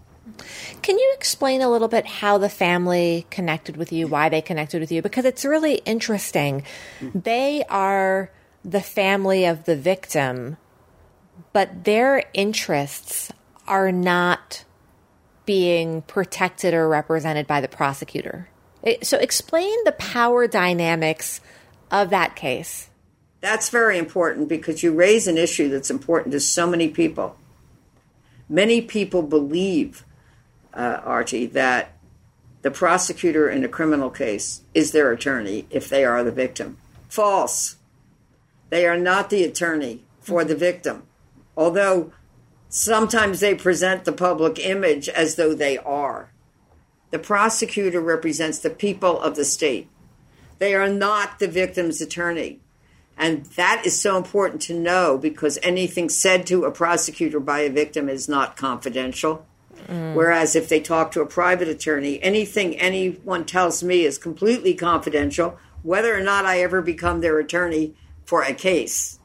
Can 0.82 0.98
you 1.00 1.13
explain 1.15 1.62
a 1.62 1.70
little 1.70 1.88
bit 1.88 2.06
how 2.06 2.38
the 2.38 2.50
family 2.50 3.26
connected 3.30 3.78
with 3.78 3.91
you, 3.91 4.08
why 4.08 4.30
they 4.30 4.41
connected 4.41 4.82
with 4.82 4.91
you? 4.91 5.02
Because 5.02 5.26
it's 5.26 5.46
really 5.46 5.76
interesting. 5.86 6.63
They 7.02 7.63
are 7.70 8.30
the 8.67 8.82
family 8.82 9.45
of 9.45 9.63
the 9.63 9.77
victim, 9.77 10.58
but 11.53 11.86
their 11.86 12.23
interests 12.34 13.32
are 13.65 13.91
not 13.93 14.65
being 15.45 16.01
protected 16.03 16.73
or 16.73 16.89
represented 16.89 17.47
by 17.47 17.62
the 17.62 17.69
prosecutor. 17.69 18.49
So, 19.01 19.17
explain 19.17 19.75
the 19.86 19.93
power 19.93 20.47
dynamics 20.47 21.41
of 21.89 22.10
that 22.10 22.36
case. 22.36 22.89
That's 23.39 23.69
very 23.69 23.97
important 23.97 24.49
because 24.49 24.84
you 24.84 24.93
raise 24.93 25.27
an 25.27 25.38
issue 25.38 25.69
that's 25.69 25.89
important 25.89 26.34
to 26.34 26.39
so 26.39 26.67
many 26.67 26.89
people. 26.89 27.38
Many 28.49 28.82
people 28.82 29.21
believe, 29.21 30.06
uh, 30.73 30.99
Archie, 31.03 31.45
that 31.47 31.97
the 32.62 32.71
prosecutor 32.71 33.49
in 33.49 33.63
a 33.63 33.69
criminal 33.69 34.10
case 34.10 34.62
is 34.73 34.91
their 34.91 35.12
attorney 35.12 35.65
if 35.69 35.88
they 35.88 36.03
are 36.03 36.23
the 36.23 36.32
victim. 36.32 36.77
False. 37.08 37.76
They 38.69 38.86
are 38.86 38.97
not 38.97 39.30
the 39.30 39.43
attorney 39.43 40.03
for 40.19 40.43
the 40.43 40.56
victim, 40.56 41.03
although 41.56 42.12
sometimes 42.69 43.39
they 43.39 43.56
present 43.56 44.06
the 44.06 44.12
public 44.12 44.60
image 44.60 45.08
as 45.10 45.36
though 45.36 45.53
they 45.53 45.77
are. 45.77 46.32
The 47.12 47.19
prosecutor 47.19 48.01
represents 48.01 48.60
the 48.60 48.69
people 48.69 49.21
of 49.21 49.36
the 49.36 49.45
state. 49.45 49.88
They 50.60 50.75
are 50.75 50.89
not 50.89 51.39
the 51.39 51.47
victim's 51.47 52.01
attorney. 52.01 52.60
And 53.17 53.45
that 53.56 53.84
is 53.86 53.99
so 53.99 54.17
important 54.17 54.62
to 54.63 54.77
know 54.77 55.17
because 55.17 55.58
anything 55.63 56.10
said 56.10 56.45
to 56.47 56.65
a 56.65 56.71
prosecutor 56.71 57.39
by 57.39 57.62
a 57.62 57.69
victim 57.69 58.10
is 58.10 58.30
not 58.30 58.58
confidential. 58.58 59.45
Mm. 59.88 60.13
Whereas 60.13 60.56
if 60.56 60.69
they 60.69 60.80
talk 60.80 61.12
to 61.12 61.21
a 61.21 61.25
private 61.25 61.67
attorney, 61.67 62.21
anything 62.21 62.75
anyone 62.77 63.45
tells 63.45 63.82
me 63.82 64.03
is 64.03 64.17
completely 64.17 64.73
confidential, 64.73 65.58
whether 65.82 66.15
or 66.15 66.21
not 66.21 66.45
I 66.45 66.60
ever 66.62 66.82
become 66.82 67.21
their 67.21 67.39
attorney 67.39 67.95
for 68.27 68.43
a 68.43 68.53
case. 68.53 69.17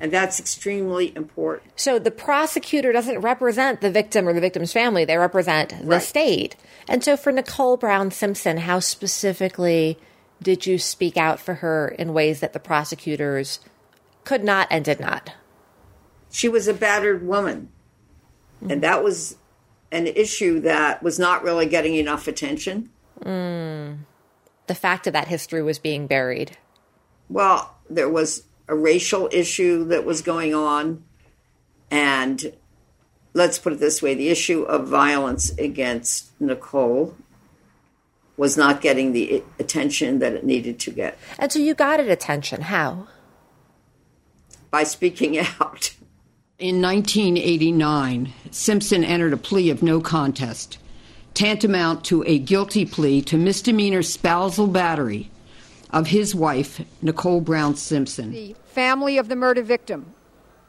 And 0.00 0.10
that's 0.10 0.40
extremely 0.40 1.14
important. 1.14 1.70
So, 1.76 2.00
the 2.00 2.10
prosecutor 2.10 2.90
doesn't 2.90 3.20
represent 3.20 3.80
the 3.80 3.90
victim 3.90 4.26
or 4.26 4.32
the 4.32 4.40
victim's 4.40 4.72
family, 4.72 5.04
they 5.04 5.16
represent 5.16 5.68
the 5.80 5.86
Right. 5.86 6.02
state. 6.02 6.56
And 6.88 7.04
so, 7.04 7.16
for 7.16 7.30
Nicole 7.30 7.76
Brown 7.76 8.10
Simpson, 8.10 8.56
how 8.56 8.80
specifically 8.80 9.96
did 10.42 10.66
you 10.66 10.76
speak 10.78 11.16
out 11.16 11.38
for 11.38 11.54
her 11.54 11.94
in 11.96 12.12
ways 12.12 12.40
that 12.40 12.52
the 12.52 12.58
prosecutors 12.58 13.60
could 14.24 14.42
not 14.42 14.66
and 14.72 14.84
did 14.84 14.98
not? 14.98 15.30
She 16.32 16.48
was 16.48 16.66
a 16.66 16.74
battered 16.74 17.24
woman. 17.24 17.68
And 18.68 18.82
that 18.82 19.04
was 19.04 19.36
an 19.92 20.06
issue 20.08 20.58
that 20.60 21.02
was 21.02 21.18
not 21.18 21.44
really 21.44 21.66
getting 21.66 21.94
enough 21.94 22.26
attention. 22.26 22.90
Hmm. 23.22 23.92
The 24.66 24.74
fact 24.74 25.06
of 25.06 25.12
that 25.12 25.28
history 25.28 25.62
was 25.62 25.78
being 25.78 26.06
buried. 26.06 26.56
Well, 27.32 27.74
there 27.88 28.08
was 28.08 28.44
a 28.68 28.74
racial 28.74 29.28
issue 29.32 29.84
that 29.86 30.04
was 30.04 30.22
going 30.22 30.54
on. 30.54 31.04
And 31.90 32.52
let's 33.34 33.58
put 33.58 33.72
it 33.74 33.80
this 33.80 34.00
way 34.00 34.14
the 34.14 34.28
issue 34.28 34.62
of 34.62 34.88
violence 34.88 35.50
against 35.58 36.30
Nicole 36.40 37.16
was 38.36 38.56
not 38.56 38.80
getting 38.80 39.12
the 39.12 39.42
attention 39.58 40.18
that 40.20 40.32
it 40.32 40.44
needed 40.44 40.80
to 40.80 40.90
get 40.90 41.18
And 41.38 41.52
so, 41.52 41.58
you 41.58 41.74
got 41.74 42.00
it 42.00 42.08
attention. 42.08 42.62
How? 42.62 43.08
by 44.72 44.82
speaking 44.82 45.38
out. 45.60 45.94
In 46.58 46.82
1989, 46.82 48.32
Simpson 48.50 49.04
entered 49.04 49.32
a 49.32 49.36
plea 49.36 49.70
of 49.70 49.82
no 49.82 50.00
contest, 50.00 50.78
tantamount 51.34 52.04
to 52.06 52.24
a 52.26 52.38
guilty 52.38 52.84
plea 52.84 53.22
to 53.22 53.36
misdemeanor 53.36 54.02
spousal 54.02 54.66
battery 54.66 55.30
of 55.92 56.08
his 56.08 56.34
wife, 56.34 56.80
Nicole 57.02 57.40
Brown 57.40 57.76
Simpson. 57.76 58.30
The 58.30 58.56
family 58.66 59.18
of 59.18 59.28
the 59.28 59.36
murder 59.36 59.62
victim 59.62 60.14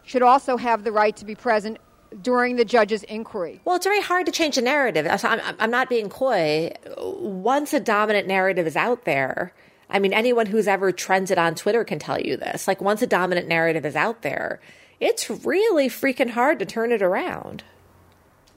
should 0.03 0.21
also 0.21 0.57
have 0.57 0.83
the 0.83 0.91
right 0.91 1.15
to 1.15 1.25
be 1.25 1.35
present 1.35 1.77
during 2.21 2.57
the 2.57 2.65
judge's 2.65 3.03
inquiry. 3.03 3.61
Well, 3.65 3.75
it's 3.75 3.85
very 3.85 4.01
hard 4.01 4.25
to 4.25 4.31
change 4.31 4.57
a 4.57 4.61
narrative. 4.61 5.07
I'm, 5.23 5.41
I'm 5.59 5.71
not 5.71 5.89
being 5.89 6.09
coy. 6.09 6.71
Once 6.97 7.73
a 7.73 7.79
dominant 7.79 8.27
narrative 8.27 8.67
is 8.67 8.75
out 8.75 9.05
there, 9.05 9.53
I 9.89 9.99
mean, 9.99 10.13
anyone 10.13 10.47
who's 10.47 10.67
ever 10.67 10.91
trended 10.91 11.37
on 11.37 11.55
Twitter 11.55 11.83
can 11.83 11.99
tell 11.99 12.19
you 12.19 12.37
this. 12.37 12.67
Like, 12.67 12.81
once 12.81 13.01
a 13.01 13.07
dominant 13.07 13.47
narrative 13.47 13.85
is 13.85 13.95
out 13.95 14.21
there, 14.21 14.59
it's 14.99 15.29
really 15.29 15.87
freaking 15.87 16.31
hard 16.31 16.59
to 16.59 16.65
turn 16.65 16.91
it 16.91 17.01
around. 17.01 17.63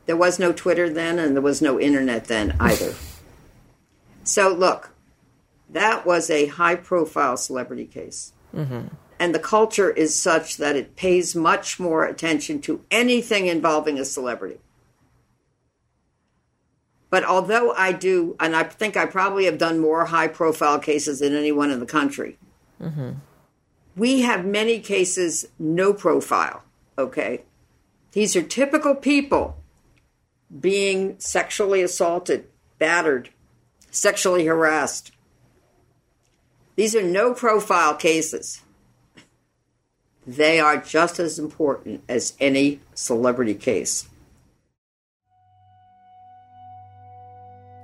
There 0.06 0.16
was 0.16 0.38
no 0.38 0.52
Twitter 0.52 0.88
then, 0.88 1.18
and 1.18 1.34
there 1.34 1.42
was 1.42 1.62
no 1.62 1.80
internet 1.80 2.26
then 2.26 2.56
either. 2.60 2.94
so, 4.24 4.52
look, 4.52 4.90
that 5.70 6.06
was 6.06 6.30
a 6.30 6.46
high 6.46 6.76
profile 6.76 7.36
celebrity 7.36 7.86
case. 7.86 8.32
Mm-hmm. 8.54 8.88
And 9.18 9.34
the 9.34 9.38
culture 9.38 9.90
is 9.90 10.20
such 10.20 10.58
that 10.58 10.76
it 10.76 10.96
pays 10.96 11.34
much 11.34 11.80
more 11.80 12.04
attention 12.04 12.60
to 12.62 12.84
anything 12.90 13.46
involving 13.46 13.98
a 13.98 14.04
celebrity. 14.04 14.58
But 17.08 17.24
although 17.24 17.72
I 17.72 17.92
do, 17.92 18.36
and 18.38 18.54
I 18.54 18.64
think 18.64 18.96
I 18.96 19.06
probably 19.06 19.46
have 19.46 19.58
done 19.58 19.78
more 19.78 20.06
high 20.06 20.28
profile 20.28 20.78
cases 20.78 21.20
than 21.20 21.34
anyone 21.34 21.70
in 21.70 21.80
the 21.80 21.86
country, 21.86 22.38
Mm-hmm. 22.82 23.12
we 23.96 24.20
have 24.20 24.44
many 24.44 24.80
cases 24.80 25.46
no 25.58 25.94
profile, 25.94 26.62
okay? 26.98 27.40
These 28.12 28.36
are 28.36 28.42
typical 28.42 28.94
people 28.94 29.56
being 30.60 31.14
sexually 31.18 31.82
assaulted, 31.82 32.48
battered, 32.78 33.30
sexually 33.90 34.44
harassed. 34.44 35.12
These 36.76 36.94
are 36.94 37.02
no 37.02 37.34
profile 37.34 37.94
cases. 37.94 38.62
They 40.26 40.60
are 40.60 40.76
just 40.76 41.18
as 41.18 41.38
important 41.38 42.02
as 42.08 42.34
any 42.38 42.80
celebrity 42.94 43.54
case. 43.54 44.08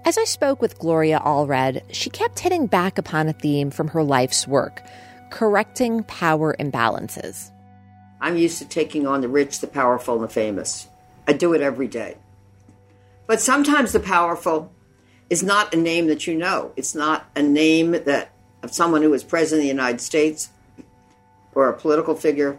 As 0.04 0.18
I 0.18 0.24
spoke 0.24 0.60
with 0.60 0.78
Gloria 0.78 1.20
Allred, 1.24 1.82
she 1.90 2.10
kept 2.10 2.40
hitting 2.40 2.66
back 2.66 2.98
upon 2.98 3.28
a 3.28 3.32
theme 3.32 3.70
from 3.70 3.88
her 3.88 4.02
life's 4.02 4.46
work 4.46 4.82
correcting 5.30 6.02
power 6.02 6.54
imbalances. 6.60 7.50
I'm 8.20 8.36
used 8.36 8.58
to 8.58 8.68
taking 8.68 9.06
on 9.06 9.22
the 9.22 9.28
rich, 9.28 9.60
the 9.60 9.66
powerful, 9.66 10.16
and 10.16 10.24
the 10.24 10.28
famous. 10.28 10.88
I 11.26 11.32
do 11.32 11.54
it 11.54 11.62
every 11.62 11.88
day. 11.88 12.18
But 13.26 13.40
sometimes 13.40 13.92
the 13.92 14.00
powerful 14.00 14.70
is 15.30 15.42
not 15.42 15.72
a 15.72 15.78
name 15.78 16.08
that 16.08 16.26
you 16.26 16.34
know. 16.34 16.72
It's 16.76 16.94
not 16.94 17.24
a 17.34 17.42
name 17.42 17.92
that 17.92 18.31
of 18.62 18.72
someone 18.72 19.02
who 19.02 19.10
was 19.10 19.24
president 19.24 19.60
of 19.60 19.64
the 19.64 19.68
United 19.68 20.00
States 20.00 20.50
or 21.54 21.68
a 21.68 21.72
political 21.72 22.14
figure. 22.14 22.58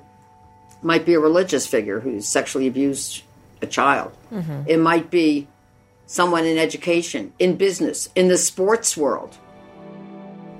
Might 0.82 1.06
be 1.06 1.13
a 1.13 1.20
religious 1.20 1.66
figure 1.66 2.00
who's 2.02 2.28
sexually 2.28 2.68
abused 2.68 3.24
a 3.62 3.68
child. 3.68 4.12
Mhm. 4.32 4.68
It 4.68 4.78
might 4.78 5.10
be 5.10 5.48
someone 6.06 6.46
in 6.46 6.58
education, 6.58 7.32
in 7.39 7.56
business, 7.56 8.10
in 8.16 8.28
the 8.28 8.38
sports 8.38 8.98
world. 8.98 9.38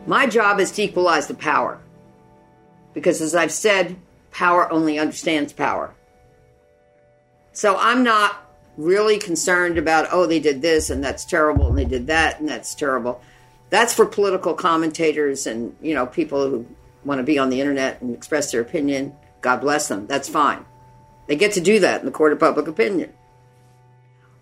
My 0.08 0.26
job 0.26 0.60
is 0.60 0.72
to 0.72 0.84
equalize 0.84 1.28
the 1.28 1.34
power. 1.34 1.80
Because 2.94 3.22
as 3.22 3.36
I've 3.36 3.52
said, 3.52 3.98
power 4.32 4.72
only 4.72 4.98
understands 4.98 5.52
power. 5.52 5.94
So 7.52 7.76
I'm 7.78 8.04
not 8.04 8.50
really 8.78 9.18
concerned 9.18 9.78
about, 9.78 10.08
oh, 10.12 10.26
they 10.26 10.40
did 10.40 10.62
this 10.62 10.90
and 10.90 11.04
that's 11.04 11.26
terrible 11.26 11.68
and 11.68 11.78
they 11.78 11.86
did 11.86 12.08
that 12.08 12.40
and 12.40 12.50
that's 12.50 12.74
terrible. 12.74 13.22
That's 13.74 13.96
for 13.96 14.06
political 14.06 14.54
commentators 14.54 15.48
and, 15.48 15.76
you 15.82 15.96
know, 15.96 16.06
people 16.06 16.48
who 16.48 16.68
want 17.04 17.18
to 17.18 17.24
be 17.24 17.40
on 17.40 17.50
the 17.50 17.60
internet 17.60 18.04
and 18.04 18.14
express 18.14 18.52
their 18.52 18.62
opinion. 18.62 19.16
God 19.42 19.62
bless 19.62 19.88
them. 19.88 20.06
That's 20.06 20.30
fine. 20.30 20.64
They 21.26 21.36
get 21.36 21.54
to 21.54 21.60
do 21.60 21.80
that 21.80 22.02
in 22.02 22.06
the 22.06 22.12
court 22.12 22.34
of 22.34 22.40
public 22.40 22.68
opinion. 22.68 23.12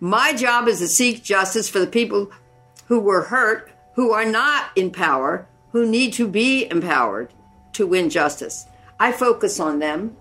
My 0.01 0.33
job 0.33 0.67
is 0.67 0.79
to 0.79 0.87
seek 0.89 1.23
justice 1.23 1.69
for 1.69 1.79
the 1.79 1.87
people 1.87 2.29
who 2.87 2.99
were 2.99 3.21
hurt, 3.21 3.71
who 3.93 4.11
are 4.11 4.25
not 4.25 4.65
in 4.75 4.91
power, 4.91 5.47
who 5.71 5.87
need 5.87 6.11
to 6.15 6.27
be 6.27 6.69
empowered 6.69 7.31
to 7.71 7.87
win 7.87 8.09
justice. 8.09 8.65
I 8.99 9.13
focus 9.13 9.61
on 9.61 9.79
them 9.79 10.17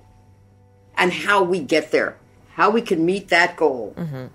and 0.96 1.12
how 1.12 1.42
we 1.42 1.58
get 1.58 1.90
there, 1.90 2.16
how 2.52 2.70
we 2.70 2.80
can 2.80 3.04
meet 3.04 3.26
that 3.30 3.56
goal 3.56 3.92
mm-hmm. 3.96 4.26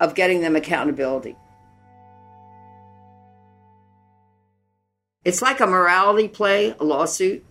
of 0.00 0.14
getting 0.14 0.42
them 0.42 0.54
accountability. 0.54 1.34
It's 5.24 5.42
like 5.42 5.60
a 5.60 5.66
morality 5.66 6.28
play, 6.28 6.74
a 6.80 6.84
lawsuit. 6.84 7.44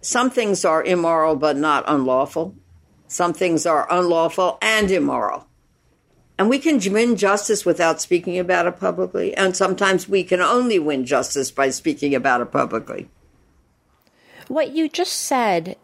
Some 0.00 0.30
things 0.30 0.64
are 0.64 0.84
immoral 0.84 1.34
but 1.34 1.56
not 1.56 1.84
unlawful. 1.88 2.54
Some 3.08 3.32
things 3.32 3.66
are 3.66 3.86
unlawful 3.90 4.58
and 4.62 4.90
immoral. 4.90 5.48
And 6.38 6.48
we 6.48 6.60
can 6.60 6.80
win 6.92 7.16
justice 7.16 7.66
without 7.66 8.00
speaking 8.00 8.38
about 8.38 8.66
it 8.66 8.78
publicly. 8.78 9.36
And 9.36 9.56
sometimes 9.56 10.08
we 10.08 10.22
can 10.22 10.40
only 10.40 10.78
win 10.78 11.04
justice 11.04 11.50
by 11.50 11.70
speaking 11.70 12.14
about 12.14 12.40
it 12.40 12.52
publicly. 12.52 13.08
What 14.46 14.70
you 14.70 14.88
just 14.88 15.14
said 15.14 15.76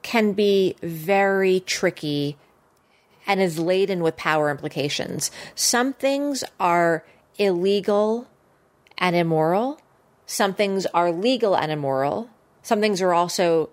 can 0.00 0.32
be 0.32 0.76
very 0.82 1.60
tricky 1.60 2.38
and 3.26 3.40
is 3.40 3.58
laden 3.58 4.02
with 4.02 4.16
power 4.16 4.50
implications. 4.50 5.30
Some 5.54 5.92
things 5.92 6.42
are 6.58 7.04
illegal 7.38 8.28
and 8.96 9.14
immoral, 9.14 9.78
some 10.26 10.54
things 10.54 10.86
are 10.86 11.12
legal 11.12 11.56
and 11.56 11.70
immoral, 11.72 12.30
some 12.62 12.80
things 12.80 13.02
are 13.02 13.12
also 13.12 13.70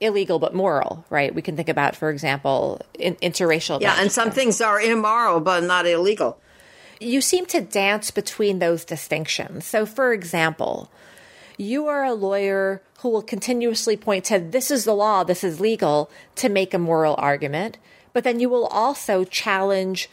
illegal 0.00 0.38
but 0.38 0.54
moral, 0.54 1.04
right? 1.10 1.34
We 1.34 1.42
can 1.42 1.56
think 1.56 1.68
about, 1.68 1.96
for 1.96 2.10
example, 2.10 2.80
in- 2.98 3.16
interracial. 3.16 3.80
Yeah, 3.80 3.96
and 3.98 4.10
some 4.10 4.30
things 4.30 4.60
are 4.60 4.80
immoral 4.80 5.40
but 5.40 5.64
not 5.64 5.86
illegal. 5.86 6.38
You 7.00 7.20
seem 7.20 7.46
to 7.46 7.60
dance 7.60 8.10
between 8.10 8.58
those 8.58 8.84
distinctions. 8.84 9.66
So, 9.66 9.84
for 9.84 10.12
example, 10.12 10.90
you 11.56 11.86
are 11.86 12.04
a 12.04 12.14
lawyer 12.14 12.82
who 13.00 13.08
will 13.08 13.22
continuously 13.22 13.96
point 13.96 14.24
to 14.26 14.38
this 14.38 14.70
is 14.70 14.84
the 14.84 14.94
law, 14.94 15.24
this 15.24 15.44
is 15.44 15.60
legal 15.60 16.10
to 16.36 16.48
make 16.48 16.72
a 16.72 16.78
moral 16.78 17.14
argument, 17.18 17.78
but 18.12 18.24
then 18.24 18.40
you 18.40 18.48
will 18.48 18.66
also 18.66 19.24
challenge 19.24 20.08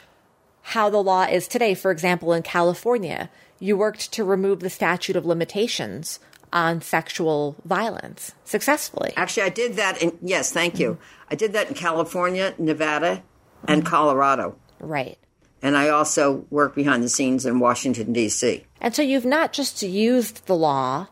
how 0.61 0.89
the 0.89 1.01
law 1.01 1.23
is 1.23 1.47
today. 1.47 1.73
For 1.73 1.91
example, 1.91 2.33
in 2.33 2.43
California, 2.43 3.29
you 3.61 3.77
worked 3.77 4.11
to 4.11 4.25
remove 4.25 4.59
the 4.59 4.69
statute 4.69 5.15
of 5.15 5.25
limitations 5.25 6.19
on 6.51 6.81
sexual 6.81 7.55
violence 7.63 8.33
successfully. 8.43 9.13
Actually, 9.15 9.43
I 9.43 9.49
did 9.49 9.75
that 9.75 10.01
in, 10.01 10.17
yes, 10.21 10.51
thank 10.51 10.79
you. 10.79 10.97
I 11.29 11.35
did 11.35 11.53
that 11.53 11.69
in 11.69 11.75
California, 11.75 12.53
Nevada, 12.57 13.23
and 13.65 13.85
Colorado. 13.85 14.57
Right. 14.79 15.17
And 15.61 15.77
I 15.77 15.89
also 15.89 16.45
work 16.49 16.75
behind 16.75 17.03
the 17.03 17.09
scenes 17.09 17.45
in 17.45 17.59
Washington, 17.59 18.11
D.C. 18.11 18.65
And 18.81 18.95
so 18.95 19.03
you've 19.03 19.25
not 19.25 19.53
just 19.53 19.83
used 19.83 20.47
the 20.47 20.55
law 20.55 21.07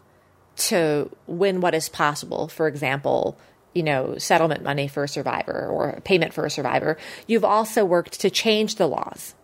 to 0.58 1.10
win 1.28 1.62
what 1.62 1.76
is 1.76 1.88
possible, 1.88 2.48
for 2.48 2.68
example, 2.68 3.38
you 3.74 3.84
know, 3.84 4.18
settlement 4.18 4.64
money 4.64 4.88
for 4.88 5.04
a 5.04 5.08
survivor 5.08 5.68
or 5.68 6.02
payment 6.04 6.34
for 6.34 6.46
a 6.46 6.50
survivor. 6.50 6.98
You've 7.28 7.46
also 7.46 7.86
worked 7.86 8.20
to 8.22 8.32
change 8.32 8.76
the 8.76 8.88
laws. 8.88 9.36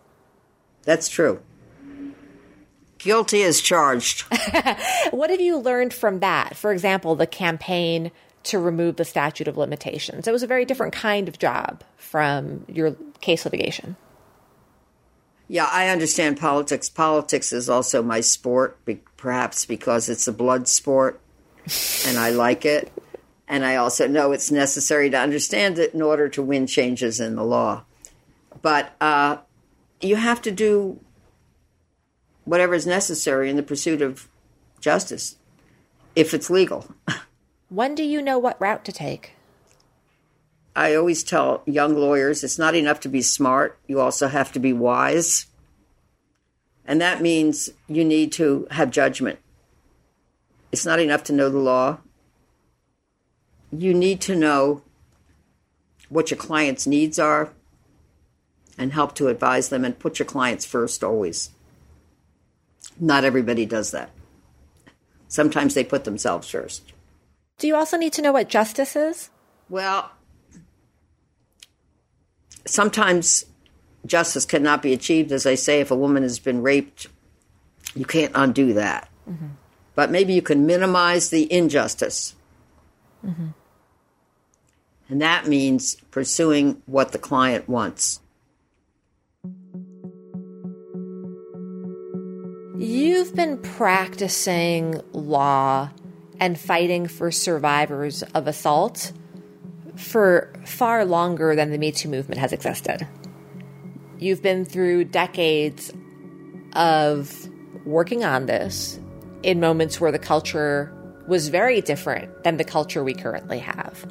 That's 0.82 1.08
true. 1.08 1.40
Guilty 3.06 3.44
as 3.44 3.60
charged. 3.60 4.22
what 5.12 5.30
have 5.30 5.40
you 5.40 5.58
learned 5.58 5.94
from 5.94 6.18
that? 6.18 6.56
For 6.56 6.72
example, 6.72 7.14
the 7.14 7.24
campaign 7.24 8.10
to 8.42 8.58
remove 8.58 8.96
the 8.96 9.04
statute 9.04 9.46
of 9.46 9.56
limitations. 9.56 10.26
It 10.26 10.32
was 10.32 10.42
a 10.42 10.48
very 10.48 10.64
different 10.64 10.92
kind 10.92 11.28
of 11.28 11.38
job 11.38 11.84
from 11.96 12.64
your 12.66 12.96
case 13.20 13.44
litigation. 13.44 13.94
Yeah, 15.46 15.68
I 15.70 15.90
understand 15.90 16.40
politics. 16.40 16.88
Politics 16.88 17.52
is 17.52 17.70
also 17.70 18.02
my 18.02 18.20
sport, 18.20 18.76
perhaps 19.16 19.66
because 19.66 20.08
it's 20.08 20.26
a 20.26 20.32
blood 20.32 20.66
sport 20.66 21.20
and 22.08 22.18
I 22.18 22.30
like 22.30 22.64
it. 22.64 22.92
And 23.46 23.64
I 23.64 23.76
also 23.76 24.08
know 24.08 24.32
it's 24.32 24.50
necessary 24.50 25.10
to 25.10 25.16
understand 25.16 25.78
it 25.78 25.94
in 25.94 26.02
order 26.02 26.28
to 26.30 26.42
win 26.42 26.66
changes 26.66 27.20
in 27.20 27.36
the 27.36 27.44
law. 27.44 27.84
But 28.62 28.96
uh, 29.00 29.36
you 30.00 30.16
have 30.16 30.42
to 30.42 30.50
do 30.50 30.98
whatever 32.46 32.72
is 32.72 32.86
necessary 32.86 33.50
in 33.50 33.56
the 33.56 33.62
pursuit 33.62 34.00
of 34.00 34.28
justice 34.80 35.36
if 36.14 36.32
it's 36.32 36.48
legal. 36.48 36.86
When 37.68 37.96
do 37.96 38.04
you 38.04 38.22
know 38.22 38.38
what 38.38 38.60
route 38.60 38.84
to 38.84 38.92
take? 38.92 39.32
I 40.76 40.94
always 40.94 41.24
tell 41.24 41.62
young 41.66 41.96
lawyers 41.96 42.44
it's 42.44 42.60
not 42.60 42.76
enough 42.76 43.00
to 43.00 43.08
be 43.08 43.22
smart, 43.22 43.76
you 43.88 43.98
also 43.98 44.28
have 44.28 44.52
to 44.52 44.60
be 44.60 44.72
wise. 44.72 45.46
And 46.86 47.00
that 47.00 47.20
means 47.20 47.70
you 47.88 48.04
need 48.04 48.30
to 48.32 48.68
have 48.70 48.92
judgment. 48.92 49.40
It's 50.70 50.86
not 50.86 51.00
enough 51.00 51.24
to 51.24 51.32
know 51.32 51.50
the 51.50 51.58
law. 51.58 51.98
You 53.72 53.92
need 53.92 54.20
to 54.22 54.36
know 54.36 54.82
what 56.08 56.30
your 56.30 56.38
client's 56.38 56.86
needs 56.86 57.18
are 57.18 57.52
and 58.78 58.92
help 58.92 59.16
to 59.16 59.26
advise 59.26 59.70
them 59.70 59.84
and 59.84 59.98
put 59.98 60.20
your 60.20 60.26
clients 60.26 60.64
first 60.64 61.02
always. 61.02 61.50
Not 62.98 63.24
everybody 63.24 63.66
does 63.66 63.90
that. 63.90 64.10
Sometimes 65.28 65.74
they 65.74 65.84
put 65.84 66.04
themselves 66.04 66.48
first. 66.48 66.92
Do 67.58 67.66
you 67.66 67.76
also 67.76 67.96
need 67.96 68.12
to 68.14 68.22
know 68.22 68.32
what 68.32 68.48
justice 68.48 68.96
is? 68.96 69.30
Well, 69.68 70.10
sometimes 72.66 73.46
justice 74.04 74.44
cannot 74.44 74.82
be 74.82 74.92
achieved. 74.92 75.32
As 75.32 75.46
I 75.46 75.54
say, 75.54 75.80
if 75.80 75.90
a 75.90 75.96
woman 75.96 76.22
has 76.22 76.38
been 76.38 76.62
raped, 76.62 77.08
you 77.94 78.04
can't 78.04 78.32
undo 78.34 78.74
that. 78.74 79.08
Mm-hmm. 79.28 79.46
But 79.94 80.10
maybe 80.10 80.34
you 80.34 80.42
can 80.42 80.66
minimize 80.66 81.30
the 81.30 81.50
injustice. 81.52 82.34
Mm-hmm. 83.24 83.48
And 85.08 85.22
that 85.22 85.46
means 85.46 85.94
pursuing 86.10 86.82
what 86.86 87.12
the 87.12 87.18
client 87.18 87.68
wants. 87.68 88.20
You've 92.78 93.34
been 93.34 93.56
practicing 93.58 95.00
law 95.12 95.90
and 96.38 96.60
fighting 96.60 97.06
for 97.06 97.30
survivors 97.30 98.22
of 98.34 98.46
assault 98.46 99.12
for 99.96 100.52
far 100.66 101.06
longer 101.06 101.56
than 101.56 101.70
the 101.70 101.78
Me 101.78 101.90
Too 101.90 102.10
movement 102.10 102.38
has 102.38 102.52
existed. 102.52 103.08
You've 104.18 104.42
been 104.42 104.66
through 104.66 105.04
decades 105.04 105.90
of 106.74 107.48
working 107.86 108.24
on 108.24 108.44
this 108.44 109.00
in 109.42 109.58
moments 109.58 109.98
where 109.98 110.12
the 110.12 110.18
culture 110.18 110.92
was 111.26 111.48
very 111.48 111.80
different 111.80 112.44
than 112.44 112.58
the 112.58 112.64
culture 112.64 113.02
we 113.02 113.14
currently 113.14 113.60
have. 113.60 114.06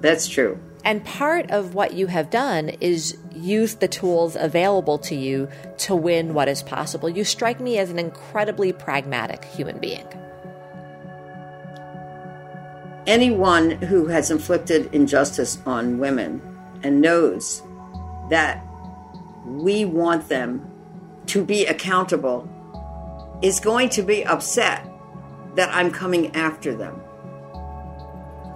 That's 0.00 0.28
true. 0.28 0.60
And 0.86 1.04
part 1.04 1.50
of 1.50 1.74
what 1.74 1.94
you 1.94 2.06
have 2.06 2.30
done 2.30 2.68
is 2.68 3.16
use 3.32 3.74
the 3.74 3.88
tools 3.88 4.36
available 4.36 4.98
to 4.98 5.16
you 5.16 5.48
to 5.78 5.96
win 5.96 6.32
what 6.32 6.46
is 6.46 6.62
possible. 6.62 7.08
You 7.08 7.24
strike 7.24 7.58
me 7.58 7.76
as 7.78 7.90
an 7.90 7.98
incredibly 7.98 8.72
pragmatic 8.72 9.44
human 9.44 9.80
being. 9.80 10.06
Anyone 13.04 13.72
who 13.72 14.06
has 14.06 14.30
inflicted 14.30 14.94
injustice 14.94 15.58
on 15.66 15.98
women 15.98 16.40
and 16.84 17.00
knows 17.00 17.64
that 18.30 18.64
we 19.44 19.84
want 19.84 20.28
them 20.28 20.70
to 21.26 21.44
be 21.44 21.66
accountable 21.66 22.48
is 23.42 23.58
going 23.58 23.88
to 23.88 24.02
be 24.02 24.24
upset 24.24 24.88
that 25.56 25.68
I'm 25.74 25.90
coming 25.90 26.36
after 26.36 26.76
them. 26.76 27.00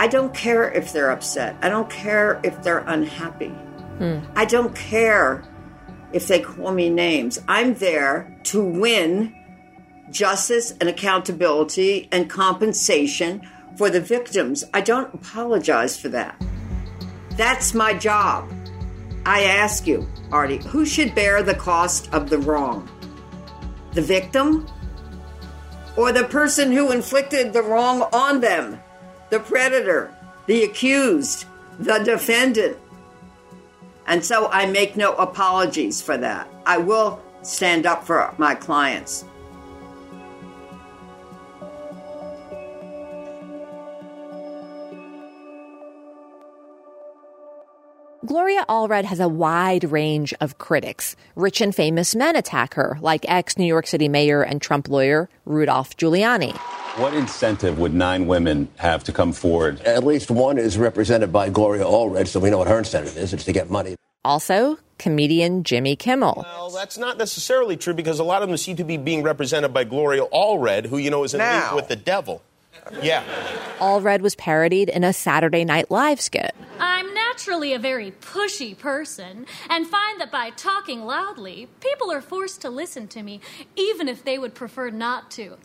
I 0.01 0.09
don't 0.09 0.33
care 0.33 0.73
if 0.73 0.95
they're 0.95 1.11
upset. 1.11 1.57
I 1.61 1.69
don't 1.69 1.91
care 1.91 2.41
if 2.43 2.63
they're 2.63 2.79
unhappy. 2.79 3.55
I 4.35 4.47
don't 4.47 4.75
care 4.75 5.45
if 6.15 6.27
they 6.27 6.41
call 6.41 6.73
me 6.73 6.89
names. 6.89 7.39
I'm 7.47 7.75
there 7.75 8.35
to 8.45 8.65
win 8.65 9.35
justice 10.11 10.71
and 10.81 10.89
accountability 10.89 12.09
and 12.11 12.31
compensation 12.31 13.47
for 13.77 13.91
the 13.91 14.01
victims. 14.01 14.65
I 14.73 14.81
don't 14.81 15.13
apologize 15.13 16.01
for 16.01 16.09
that. 16.09 16.43
That's 17.33 17.75
my 17.75 17.93
job. 17.93 18.51
I 19.27 19.43
ask 19.43 19.87
you, 19.87 20.09
Aarti, 20.31 20.65
who 20.65 20.87
should 20.87 21.15
bear 21.15 21.43
the 21.43 21.55
cost 21.55 22.11
of 22.15 22.31
the 22.31 22.39
wrong? 22.39 22.89
The 23.93 24.01
victim 24.01 24.67
or 25.95 26.11
the 26.11 26.25
person 26.25 26.73
who 26.73 26.91
inflicted 26.91 27.53
the 27.53 27.63
wrong 27.63 28.09
on 28.15 28.41
them? 28.41 28.81
The 29.31 29.41
predator, 29.41 30.15
the 30.47 30.65
accused, 30.65 31.47
the 31.79 31.99
defendant. 31.99 32.77
And 34.07 34.25
so 34.25 34.49
I 34.49 34.67
make 34.67 34.97
no 34.97 35.15
apologies 35.15 36.03
for 36.03 36.17
that. 36.19 36.49
I 36.67 36.79
will 36.79 37.23
stand 37.43 37.87
up 37.87 38.05
for 38.05 38.35
my 38.39 38.55
clients. 38.55 39.25
Gloria 48.31 48.65
Allred 48.69 49.07
has 49.07 49.19
a 49.19 49.27
wide 49.27 49.91
range 49.91 50.33
of 50.41 50.57
critics. 50.57 51.17
Rich 51.35 51.61
and 51.61 51.75
famous 51.75 52.15
men 52.15 52.37
attack 52.37 52.75
her, 52.75 52.97
like 53.01 53.29
ex 53.29 53.59
New 53.59 53.65
York 53.65 53.89
City 53.89 54.09
mayor 54.09 54.41
and 54.41 54.63
Trump 54.63 54.89
lawyer 54.89 55.29
Rudolph 55.47 55.97
Giuliani. 55.97 56.57
What 56.97 57.13
incentive 57.13 57.81
would 57.81 57.93
nine 57.93 58.29
women 58.29 58.69
have 58.77 59.03
to 59.03 59.13
come 59.13 59.33
forward? 59.33 59.81
At 59.81 60.05
least 60.05 60.31
one 60.31 60.59
is 60.59 60.79
represented 60.79 61.33
by 61.33 61.49
Gloria 61.51 61.83
Allred, 61.83 62.29
so 62.29 62.39
we 62.39 62.51
know 62.51 62.59
what 62.59 62.69
her 62.69 62.79
incentive 62.79 63.17
is. 63.17 63.35
It's 63.35 63.43
to 63.47 63.53
get 63.53 63.69
money. 63.69 63.97
Also, 64.25 64.79
comedian 65.01 65.65
Jimmy 65.65 65.97
Kimmel. 65.97 66.45
Well, 66.47 66.71
that's 66.71 66.99
not 66.99 67.19
necessarily 67.19 67.77
true 67.77 67.95
because 67.95 68.21
a 68.21 68.25
lot 68.25 68.43
of 68.43 68.49
them 68.49 68.57
seem 68.59 68.77
to 68.77 68.85
be 68.85 68.97
being 68.97 69.25
represented 69.25 69.75
by 69.75 69.83
Gloria 69.83 70.25
Allred, 70.27 70.87
who 70.87 70.99
you 70.99 71.11
know 71.11 71.25
is 71.25 71.35
in 71.35 71.39
now. 71.39 71.71
league 71.71 71.75
with 71.75 71.89
the 71.89 71.97
devil. 71.97 72.43
Yeah. 73.03 73.25
Allred 73.79 74.21
was 74.21 74.35
parodied 74.35 74.89
in 74.89 75.05
a 75.05 75.13
Saturday 75.13 75.65
Night 75.65 75.91
Live 75.91 76.21
skit. 76.21 76.55
I'm 76.79 77.13
naturally 77.15 77.73
a 77.73 77.79
very 77.79 78.11
pushy 78.11 78.77
person 78.77 79.47
and 79.69 79.87
find 79.87 80.21
that 80.21 80.31
by 80.31 80.51
talking 80.51 81.05
loudly, 81.05 81.69
people 81.81 82.11
are 82.13 82.21
forced 82.21 82.61
to 82.63 82.71
listen 82.71 83.09
to 83.09 83.23
me, 83.23 83.41
even 83.77 84.09
if 84.09 84.25
they 84.25 84.39
would 84.39 84.55
prefer 84.55 84.91
not 84.91 85.31
to. 85.33 85.57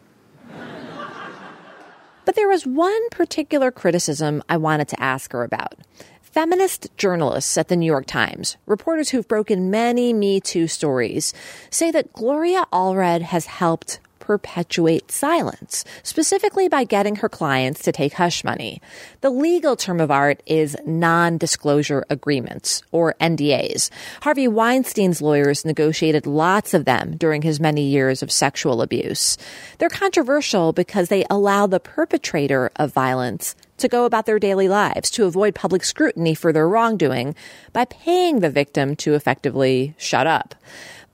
But 2.23 2.35
there 2.35 2.47
was 2.47 2.65
one 2.65 3.09
particular 3.09 3.71
criticism 3.71 4.41
I 4.49 4.57
wanted 4.57 4.87
to 4.89 4.99
ask 4.99 5.31
her 5.33 5.43
about. 5.43 5.75
Feminist 6.21 6.89
journalists 6.97 7.57
at 7.57 7.67
the 7.69 7.75
New 7.75 7.85
York 7.85 8.07
Times, 8.07 8.57
reporters 8.65 9.09
who've 9.09 9.27
broken 9.27 9.71
many 9.71 10.11
Me 10.11 10.39
Too 10.39 10.67
stories, 10.67 11.33
say 11.69 11.91
that 11.91 12.11
Gloria 12.13 12.65
Allred 12.73 13.21
has 13.21 13.45
helped 13.45 13.99
perpetuate 14.25 15.11
silence, 15.11 15.85
specifically 16.01 16.67
by 16.67 16.83
getting 16.83 17.17
her 17.17 17.29
clients 17.29 17.83
to 17.83 17.91
take 17.91 18.13
hush 18.13 18.43
money. 18.43 18.81
The 19.21 19.29
legal 19.29 19.75
term 19.75 20.01
of 20.01 20.09
art 20.09 20.41
is 20.47 20.75
non-disclosure 20.83 22.05
agreements, 22.09 22.81
or 22.91 23.13
NDAs. 23.21 23.91
Harvey 24.21 24.47
Weinstein's 24.47 25.21
lawyers 25.21 25.63
negotiated 25.63 26.25
lots 26.25 26.73
of 26.73 26.85
them 26.85 27.17
during 27.17 27.43
his 27.43 27.59
many 27.59 27.83
years 27.83 28.23
of 28.23 28.31
sexual 28.31 28.81
abuse. 28.81 29.37
They're 29.77 29.89
controversial 29.89 30.73
because 30.73 31.09
they 31.09 31.23
allow 31.29 31.67
the 31.67 31.79
perpetrator 31.79 32.71
of 32.77 32.93
violence 32.93 33.55
to 33.77 33.87
go 33.87 34.05
about 34.05 34.25
their 34.25 34.39
daily 34.39 34.67
lives 34.67 35.11
to 35.11 35.25
avoid 35.25 35.53
public 35.53 35.83
scrutiny 35.83 36.33
for 36.33 36.51
their 36.51 36.67
wrongdoing 36.67 37.35
by 37.73 37.85
paying 37.85 38.39
the 38.39 38.49
victim 38.49 38.95
to 38.95 39.13
effectively 39.13 39.93
shut 39.97 40.25
up. 40.25 40.55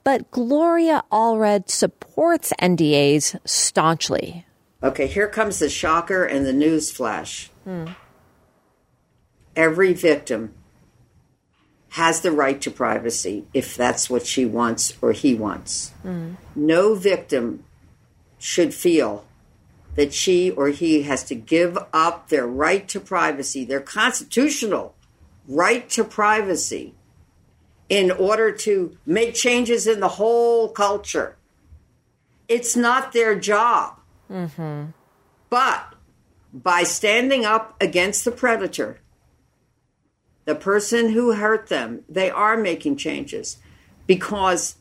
But 0.04 0.30
Gloria 0.30 1.04
Allred 1.12 1.70
supports 1.70 2.52
NDAs 2.60 3.38
staunchly. 3.44 4.46
Okay, 4.82 5.06
here 5.06 5.28
comes 5.28 5.58
the 5.58 5.68
shocker 5.68 6.24
and 6.24 6.44
the 6.44 6.52
news 6.52 6.90
flash. 6.90 7.50
Hmm. 7.64 7.86
Every 9.54 9.92
victim 9.92 10.54
has 11.90 12.22
the 12.22 12.32
right 12.32 12.60
to 12.62 12.70
privacy 12.70 13.46
if 13.52 13.76
that's 13.76 14.08
what 14.08 14.26
she 14.26 14.46
wants 14.46 14.94
or 15.02 15.12
he 15.12 15.34
wants. 15.34 15.92
No 16.56 16.94
victim 16.94 17.64
should 18.38 18.72
feel 18.72 19.26
that 19.94 20.14
she 20.14 20.50
or 20.50 20.68
he 20.68 21.02
has 21.02 21.22
to 21.24 21.34
give 21.34 21.76
up 21.92 22.28
their 22.28 22.46
right 22.46 22.88
to 22.88 22.98
privacy, 22.98 23.64
their 23.64 23.80
constitutional 23.80 24.94
right 25.46 25.88
to 25.90 26.02
privacy, 26.02 26.94
in 27.88 28.10
order 28.10 28.52
to 28.52 28.96
make 29.04 29.34
changes 29.34 29.86
in 29.86 30.00
the 30.00 30.08
whole 30.08 30.68
culture. 30.68 31.36
It's 32.48 32.76
not 32.76 33.12
their 33.12 33.38
job. 33.38 33.98
Mm-hmm. 34.30 34.90
But 35.50 35.94
by 36.52 36.82
standing 36.82 37.44
up 37.44 37.76
against 37.80 38.24
the 38.24 38.30
predator, 38.30 39.00
the 40.44 40.54
person 40.54 41.10
who 41.10 41.32
hurt 41.32 41.68
them, 41.68 42.04
they 42.08 42.30
are 42.30 42.56
making 42.56 42.96
changes 42.96 43.58
because 44.06 44.76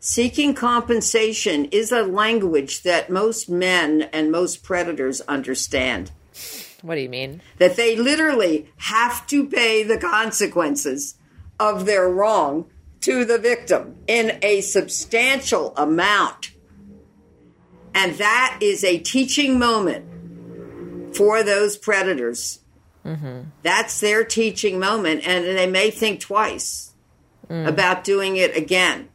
seeking 0.00 0.54
compensation 0.54 1.66
is 1.66 1.92
a 1.92 2.02
language 2.02 2.82
that 2.82 3.10
most 3.10 3.48
men 3.48 4.02
and 4.12 4.30
most 4.30 4.62
predators 4.62 5.20
understand. 5.22 6.10
What 6.82 6.96
do 6.96 7.00
you 7.00 7.08
mean? 7.08 7.40
That 7.58 7.76
they 7.76 7.96
literally 7.96 8.68
have 8.76 9.26
to 9.28 9.46
pay 9.46 9.82
the 9.82 9.98
consequences 9.98 11.14
of 11.58 11.86
their 11.86 12.08
wrong 12.08 12.66
to 13.00 13.24
the 13.24 13.38
victim 13.38 13.96
in 14.06 14.38
a 14.42 14.60
substantial 14.62 15.76
amount. 15.76 16.52
And 17.94 18.14
that 18.14 18.58
is 18.60 18.82
a 18.82 18.98
teaching 18.98 19.58
moment 19.58 21.14
for 21.14 21.42
those 21.42 21.76
predators. 21.76 22.60
Mm-hmm. 23.04 23.42
That's 23.62 24.00
their 24.00 24.24
teaching 24.24 24.78
moment, 24.78 25.26
and 25.26 25.44
they 25.44 25.66
may 25.66 25.90
think 25.90 26.20
twice 26.20 26.92
mm. 27.48 27.68
about 27.68 28.02
doing 28.02 28.36
it 28.36 28.56
again. 28.56 29.10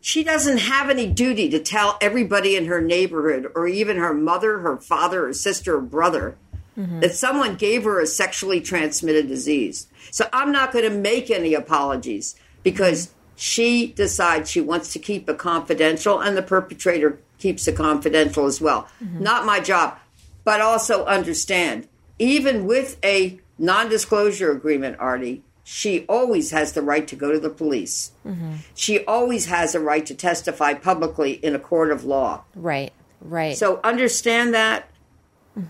She 0.00 0.24
doesn't 0.24 0.58
have 0.58 0.90
any 0.90 1.06
duty 1.06 1.48
to 1.50 1.60
tell 1.60 1.96
everybody 2.00 2.56
in 2.56 2.66
her 2.66 2.80
neighborhood, 2.80 3.50
or 3.54 3.66
even 3.68 3.96
her 3.96 4.12
mother, 4.12 4.58
her 4.58 4.76
father, 4.76 5.26
her 5.26 5.32
sister, 5.32 5.76
or 5.76 5.80
brother, 5.80 6.36
mm-hmm. 6.76 7.00
that 7.00 7.14
someone 7.14 7.54
gave 7.54 7.84
her 7.84 8.00
a 8.00 8.06
sexually 8.06 8.60
transmitted 8.60 9.28
disease. 9.28 9.86
So 10.14 10.28
I'm 10.32 10.52
not 10.52 10.70
going 10.70 10.84
to 10.84 10.96
make 10.96 11.28
any 11.28 11.54
apologies 11.54 12.36
because 12.62 13.12
she 13.34 13.88
decides 13.88 14.48
she 14.48 14.60
wants 14.60 14.92
to 14.92 15.00
keep 15.00 15.28
it 15.28 15.38
confidential 15.38 16.20
and 16.20 16.36
the 16.36 16.42
perpetrator 16.42 17.18
keeps 17.38 17.66
it 17.66 17.74
confidential 17.74 18.46
as 18.46 18.60
well. 18.60 18.86
Mm-hmm. 19.02 19.24
Not 19.24 19.44
my 19.44 19.58
job. 19.58 19.98
But 20.44 20.60
also 20.60 21.04
understand, 21.06 21.88
even 22.20 22.64
with 22.64 22.96
a 23.04 23.40
non 23.58 23.88
disclosure 23.88 24.52
agreement, 24.52 24.98
Aarti, 24.98 25.40
she 25.64 26.06
always 26.08 26.52
has 26.52 26.74
the 26.74 26.82
right 26.82 27.08
to 27.08 27.16
go 27.16 27.32
to 27.32 27.40
the 27.40 27.50
police. 27.50 28.12
Mm-hmm. 28.24 28.58
She 28.76 29.04
always 29.06 29.46
has 29.46 29.74
a 29.74 29.80
right 29.80 30.06
to 30.06 30.14
testify 30.14 30.74
publicly 30.74 31.32
in 31.32 31.56
a 31.56 31.58
court 31.58 31.90
of 31.90 32.04
law. 32.04 32.44
Right, 32.54 32.92
right. 33.20 33.56
So 33.56 33.80
understand 33.82 34.54
that 34.54 34.88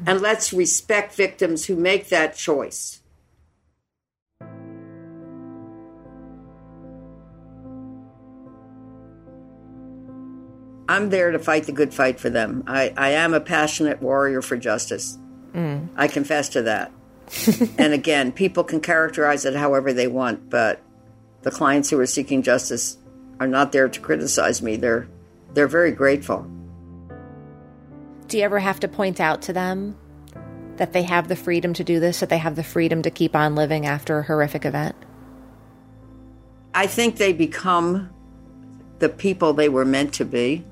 and 0.07 0.21
let's 0.21 0.53
respect 0.53 1.15
victims 1.15 1.67
who 1.67 1.77
make 1.77 2.09
that 2.09 2.37
choice. 2.37 3.01
I'm 10.89 11.11
there 11.11 11.31
to 11.31 11.39
fight 11.39 11.65
the 11.65 11.73
good 11.73 11.95
fight 11.95 12.21
for 12.21 12.31
them. 12.31 12.65
I, 12.67 12.93
I 12.97 13.11
am 13.11 13.35
a 13.35 13.41
passionate 13.41 14.03
warrior 14.03 14.43
for 14.43 14.57
justice. 14.57 15.19
Mm. 15.53 15.89
I 15.97 16.09
confess 16.09 16.51
to 16.51 16.63
that. 16.63 16.93
and 17.79 17.93
again, 17.93 18.33
people 18.33 18.65
can 18.65 18.81
characterize 18.81 19.45
it 19.45 19.55
however 19.55 19.93
they 19.93 20.07
want, 20.07 20.51
but 20.51 20.81
the 21.43 21.51
clients 21.51 21.91
who 21.91 21.99
are 22.01 22.07
seeking 22.07 22.43
justice 22.43 22.99
are 23.41 23.47
not 23.47 23.73
there 23.73 23.89
to 23.89 24.01
criticize 24.01 24.63
me. 24.63 24.77
They're 24.77 25.09
they're 25.55 25.69
very 25.69 25.93
grateful. 25.93 26.47
Do 28.29 28.39
you 28.39 28.45
ever 28.45 28.59
have 28.59 28.81
to 28.81 28.89
point 28.89 29.21
out 29.21 29.43
to 29.43 29.53
them 29.53 29.97
that 30.77 30.93
they 30.93 31.05
have 31.05 31.29
the 31.29 31.37
freedom 31.37 31.73
to 31.75 31.85
do 31.85 32.01
this, 32.01 32.21
that 32.21 32.29
they 32.29 32.39
have 32.39 32.57
the 32.57 32.65
freedom 32.65 33.03
to 33.03 33.11
keep 33.11 33.37
on 33.37 33.55
living 33.55 33.87
after 33.87 34.19
a 34.19 34.23
horrific 34.25 34.65
event? 34.65 34.97
I 36.75 36.89
think 36.89 37.17
they 37.17 37.33
become 37.33 38.11
the 38.99 39.09
people 39.09 39.53
they 39.53 39.69
were 39.69 39.85
meant 39.85 40.15
to 40.15 40.25
be. 40.25 40.65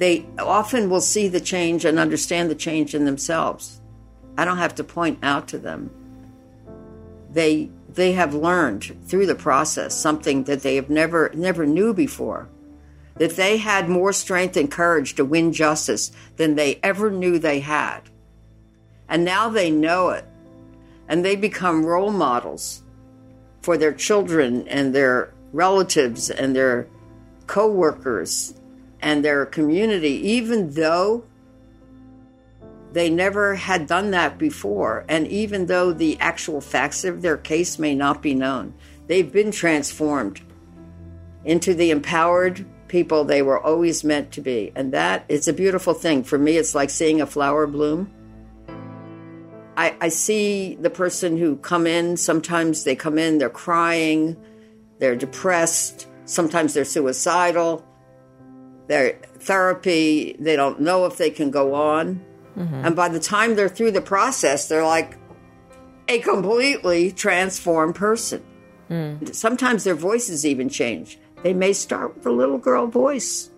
They 0.00 0.24
often 0.38 0.88
will 0.88 1.02
see 1.02 1.28
the 1.28 1.40
change 1.40 1.84
and 1.84 1.98
understand 1.98 2.50
the 2.50 2.54
change 2.54 2.94
in 2.94 3.04
themselves. 3.04 3.82
I 4.38 4.46
don't 4.46 4.56
have 4.56 4.76
to 4.76 4.84
point 4.84 5.18
out 5.22 5.48
to 5.48 5.58
them. 5.58 5.90
They 7.30 7.68
they 7.86 8.12
have 8.12 8.32
learned 8.32 8.96
through 9.04 9.26
the 9.26 9.34
process 9.34 9.94
something 9.94 10.44
that 10.44 10.62
they 10.62 10.76
have 10.76 10.88
never 10.88 11.30
never 11.34 11.66
knew 11.66 11.92
before. 11.92 12.48
That 13.16 13.36
they 13.36 13.58
had 13.58 13.90
more 13.90 14.14
strength 14.14 14.56
and 14.56 14.70
courage 14.70 15.16
to 15.16 15.24
win 15.26 15.52
justice 15.52 16.12
than 16.36 16.54
they 16.54 16.80
ever 16.82 17.10
knew 17.10 17.38
they 17.38 17.60
had. 17.60 18.00
And 19.06 19.22
now 19.22 19.50
they 19.50 19.70
know 19.70 20.08
it. 20.10 20.24
And 21.08 21.22
they 21.22 21.36
become 21.36 21.84
role 21.84 22.12
models 22.12 22.82
for 23.60 23.76
their 23.76 23.92
children 23.92 24.66
and 24.66 24.94
their 24.94 25.34
relatives 25.52 26.30
and 26.30 26.56
their 26.56 26.86
co-workers 27.46 28.54
and 29.02 29.24
their 29.24 29.46
community 29.46 30.28
even 30.28 30.70
though 30.74 31.24
they 32.92 33.08
never 33.08 33.54
had 33.54 33.86
done 33.86 34.10
that 34.10 34.36
before 34.38 35.04
and 35.08 35.26
even 35.28 35.66
though 35.66 35.92
the 35.92 36.18
actual 36.20 36.60
facts 36.60 37.04
of 37.04 37.22
their 37.22 37.36
case 37.36 37.78
may 37.78 37.94
not 37.94 38.20
be 38.20 38.34
known 38.34 38.74
they've 39.06 39.32
been 39.32 39.50
transformed 39.50 40.40
into 41.44 41.74
the 41.74 41.90
empowered 41.90 42.66
people 42.90 43.24
they 43.24 43.40
were 43.40 43.58
always 43.58 44.04
meant 44.04 44.32
to 44.32 44.40
be. 44.40 44.72
And 44.74 44.92
that 44.92 45.24
is 45.28 45.48
a 45.48 45.52
beautiful 45.52 45.94
thing. 45.94 46.24
For 46.24 46.36
me 46.36 46.58
it's 46.58 46.74
like 46.74 46.90
seeing 46.90 47.20
a 47.20 47.26
flower 47.26 47.66
bloom. 47.66 48.10
I, 49.76 49.94
I 50.00 50.08
see 50.08 50.74
the 50.74 50.90
person 50.90 51.38
who 51.38 51.56
come 51.56 51.86
in 51.86 52.16
sometimes 52.16 52.84
they 52.84 52.96
come 52.96 53.18
in 53.18 53.38
they're 53.38 53.48
crying 53.48 54.36
they're 54.98 55.16
depressed 55.16 56.06
sometimes 56.26 56.74
they're 56.74 56.84
suicidal 56.84 57.86
their 58.90 59.12
therapy 59.38 60.36
they 60.38 60.56
don't 60.56 60.80
know 60.80 61.06
if 61.06 61.16
they 61.16 61.30
can 61.30 61.50
go 61.50 61.74
on 61.74 62.20
Mm-hmm. 62.58 62.84
and 62.84 62.96
by 62.96 63.08
the 63.08 63.20
time 63.20 63.54
they're 63.54 63.68
through 63.76 63.92
the 63.92 64.02
process 64.02 64.66
they're 64.68 64.84
like 64.98 65.16
a 66.08 66.18
completely 66.18 67.12
transformed 67.12 67.94
person 67.94 68.42
Mm. 68.90 69.32
sometimes 69.36 69.84
their 69.84 69.94
voices 69.94 70.44
even 70.44 70.68
change 70.68 71.16
they 71.44 71.54
may 71.54 71.72
start 71.72 72.16
with 72.16 72.26
a 72.26 72.32
little 72.32 72.58
girl 72.58 72.88
voice 72.88 73.50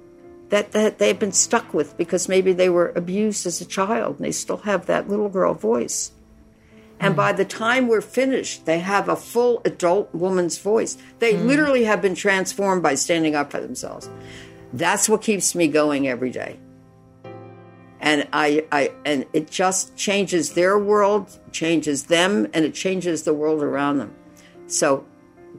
that, 0.50 0.72
that 0.72 0.98
they've 0.98 1.18
been 1.18 1.32
stuck 1.32 1.72
with 1.72 1.96
because 1.96 2.28
maybe 2.28 2.52
they 2.52 2.68
were 2.68 2.92
abused 2.94 3.46
as 3.46 3.62
a 3.62 3.64
child 3.64 4.16
and 4.16 4.26
they 4.26 4.32
still 4.32 4.58
have 4.58 4.84
that 4.86 5.08
little 5.08 5.30
girl 5.30 5.54
voice 5.54 6.12
and 7.00 7.16
by 7.16 7.32
the 7.32 7.44
time 7.46 7.88
we're 7.88 8.00
finished, 8.20 8.64
they 8.66 8.78
have 8.78 9.08
a 9.08 9.16
full 9.16 9.60
adult 9.64 10.14
woman's 10.14 10.58
voice. 10.58 10.96
They 11.18 11.36
literally 11.36 11.82
have 11.82 12.00
been 12.00 12.14
transformed 12.14 12.80
by 12.84 12.94
standing 12.94 13.34
up 13.34 13.50
for 13.50 13.60
themselves. 13.60 14.08
That's 14.72 15.08
what 15.08 15.22
keeps 15.22 15.54
me 15.54 15.68
going 15.68 16.08
every 16.08 16.30
day. 16.30 16.58
And 18.00 18.26
I, 18.32 18.66
I, 18.72 18.92
and 19.04 19.26
it 19.32 19.50
just 19.50 19.96
changes 19.96 20.54
their 20.54 20.78
world, 20.78 21.38
changes 21.52 22.04
them, 22.04 22.48
and 22.52 22.64
it 22.64 22.74
changes 22.74 23.22
the 23.22 23.34
world 23.34 23.62
around 23.62 23.98
them. 23.98 24.14
So 24.66 25.06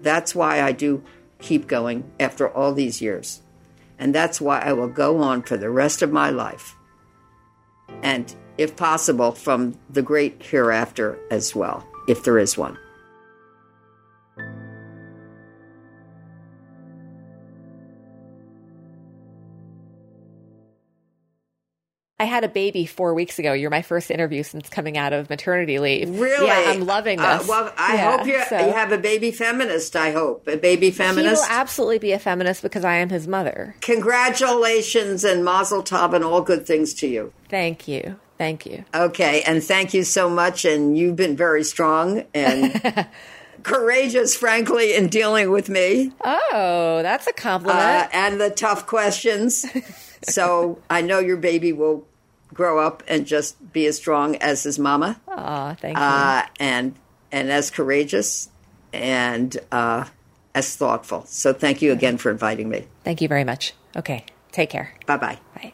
that's 0.02 0.36
why 0.36 0.62
I 0.62 0.73
do 0.73 1.04
keep 1.39 1.67
going 1.67 2.12
after 2.19 2.49
all 2.49 2.73
these 2.73 3.02
years. 3.02 3.41
And 3.97 4.13
that's 4.13 4.41
why 4.41 4.60
I 4.60 4.73
will 4.73 4.89
go 4.89 5.19
on 5.19 5.43
for 5.43 5.56
the 5.56 5.69
rest 5.69 6.02
of 6.02 6.12
my 6.12 6.32
life. 6.32 6.76
And 8.02 8.34
if 8.58 8.76
possible, 8.76 9.32
from 9.32 9.78
the 9.89 10.02
great 10.02 10.43
hereafter 10.43 11.17
as 11.32 11.56
well, 11.56 11.88
if 12.08 12.23
there 12.23 12.38
is 12.38 12.58
one. 12.58 12.78
I 22.23 22.25
had 22.25 22.45
a 22.45 22.47
baby 22.47 22.86
four 22.86 23.13
weeks 23.13 23.38
ago. 23.38 23.51
You're 23.51 23.69
my 23.69 23.81
first 23.81 24.09
interview 24.09 24.43
since 24.43 24.69
coming 24.69 24.97
out 24.97 25.12
of 25.12 25.29
maternity 25.29 25.77
leave. 25.79 26.09
Really? 26.17 26.47
Yeah, 26.47 26.71
I'm 26.71 26.86
loving 26.86 27.19
Uh, 27.19 27.39
this. 27.39 27.47
well, 27.49 27.73
I 27.77 27.95
Yeah, 27.95 28.17
hope 28.17 28.27
you 28.27 28.41
so- 28.47 28.65
you 28.65 28.71
have 28.71 28.93
a 28.93 28.97
baby 28.97 29.31
feminist. 29.31 29.95
I 29.97 30.12
hope 30.12 30.47
a 30.47 30.55
baby 30.55 30.86
He 30.88 30.91
feminist. 30.93 31.41
will 31.41 31.49
absolutely 31.49 31.99
be 31.99 32.13
a 32.13 32.19
feminist 32.19 32.62
because 32.62 32.86
I 32.86 32.95
am 32.95 33.09
his 33.09 33.27
mother. 33.27 33.75
Congratulations 33.81 35.25
and 35.25 35.43
Mazel 35.43 35.83
Tov 35.83 36.13
and 36.13 36.23
all 36.23 36.39
good 36.41 36.65
things 36.65 36.93
to 36.95 37.07
you. 37.07 37.33
Thank 37.49 37.88
you. 37.89 38.15
Thank 38.38 38.65
you. 38.65 38.86
Okay, 38.95 39.41
and 39.45 39.62
thank 39.63 39.93
you 39.93 40.03
so 40.05 40.29
much. 40.29 40.63
And 40.65 40.97
you've 40.97 41.15
been 41.17 41.36
very 41.36 41.63
strong 41.63 42.23
and 42.33 43.05
courageous, 43.63 44.36
frankly, 44.36 44.95
in 44.95 45.07
dealing 45.07 45.51
with 45.51 45.69
me. 45.69 46.12
Oh, 46.23 47.01
that's 47.03 47.27
a 47.27 47.33
compliment. 47.33 47.79
Uh, 47.79 48.07
and 48.13 48.39
the 48.41 48.49
tough 48.49 48.86
questions. 48.88 49.65
so 50.23 50.79
I 50.89 51.01
know 51.01 51.19
your 51.19 51.38
baby 51.38 51.73
will 51.73 52.05
grow 52.53 52.79
up 52.79 53.03
and 53.07 53.25
just 53.25 53.73
be 53.73 53.85
as 53.87 53.97
strong 53.97 54.35
as 54.37 54.63
his 54.63 54.77
mama. 54.79 55.19
Aw, 55.27 55.75
thank 55.75 55.97
you. 55.97 56.03
Uh, 56.03 56.45
and 56.59 56.95
and 57.31 57.51
as 57.51 57.71
courageous 57.71 58.49
and 58.91 59.57
uh, 59.71 60.05
as 60.53 60.75
thoughtful. 60.75 61.25
So 61.25 61.53
thank 61.53 61.81
you 61.81 61.91
again 61.91 62.17
for 62.17 62.29
inviting 62.31 62.69
me. 62.69 62.85
Thank 63.03 63.21
you 63.21 63.27
very 63.27 63.43
much. 63.43 63.73
Okay, 63.95 64.25
take 64.51 64.69
care. 64.69 64.93
Bye 65.05 65.17
bye. 65.17 65.39
Bye. 65.55 65.73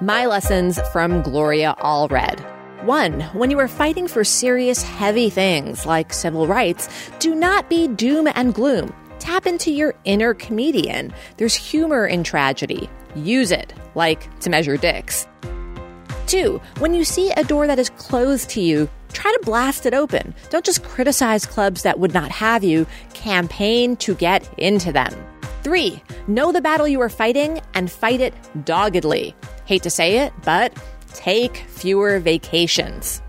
My 0.00 0.26
lessons 0.26 0.80
from 0.92 1.22
Gloria 1.22 1.76
Allred. 1.78 2.40
One, 2.84 3.22
when 3.32 3.50
you 3.50 3.58
are 3.60 3.68
fighting 3.68 4.08
for 4.08 4.24
serious, 4.24 4.82
heavy 4.82 5.30
things 5.30 5.86
like 5.86 6.12
civil 6.12 6.46
rights, 6.46 6.88
do 7.18 7.34
not 7.34 7.70
be 7.70 7.88
doom 7.88 8.28
and 8.34 8.52
gloom. 8.52 8.92
Tap 9.18 9.46
into 9.46 9.72
your 9.72 9.94
inner 10.04 10.34
comedian. 10.34 11.14
There's 11.38 11.54
humor 11.54 12.06
in 12.06 12.24
tragedy. 12.24 12.90
Use 13.14 13.52
it, 13.52 13.72
like 13.94 14.38
to 14.40 14.50
measure 14.50 14.76
dicks. 14.76 15.26
Two, 16.26 16.60
when 16.78 16.94
you 16.94 17.04
see 17.04 17.30
a 17.32 17.44
door 17.44 17.66
that 17.66 17.78
is 17.78 17.90
closed 17.90 18.50
to 18.50 18.60
you, 18.60 18.88
try 19.12 19.30
to 19.30 19.40
blast 19.44 19.86
it 19.86 19.94
open. 19.94 20.34
Don't 20.50 20.64
just 20.64 20.82
criticize 20.82 21.46
clubs 21.46 21.82
that 21.82 21.98
would 21.98 22.14
not 22.14 22.30
have 22.30 22.64
you, 22.64 22.86
campaign 23.12 23.96
to 23.96 24.14
get 24.14 24.48
into 24.58 24.90
them. 24.92 25.12
Three, 25.62 26.02
know 26.26 26.52
the 26.52 26.60
battle 26.60 26.88
you 26.88 27.00
are 27.00 27.08
fighting 27.08 27.60
and 27.74 27.90
fight 27.90 28.20
it 28.20 28.34
doggedly. 28.64 29.34
Hate 29.66 29.82
to 29.84 29.90
say 29.90 30.18
it, 30.18 30.32
but 30.44 30.76
take 31.14 31.56
fewer 31.56 32.18
vacations. 32.18 33.22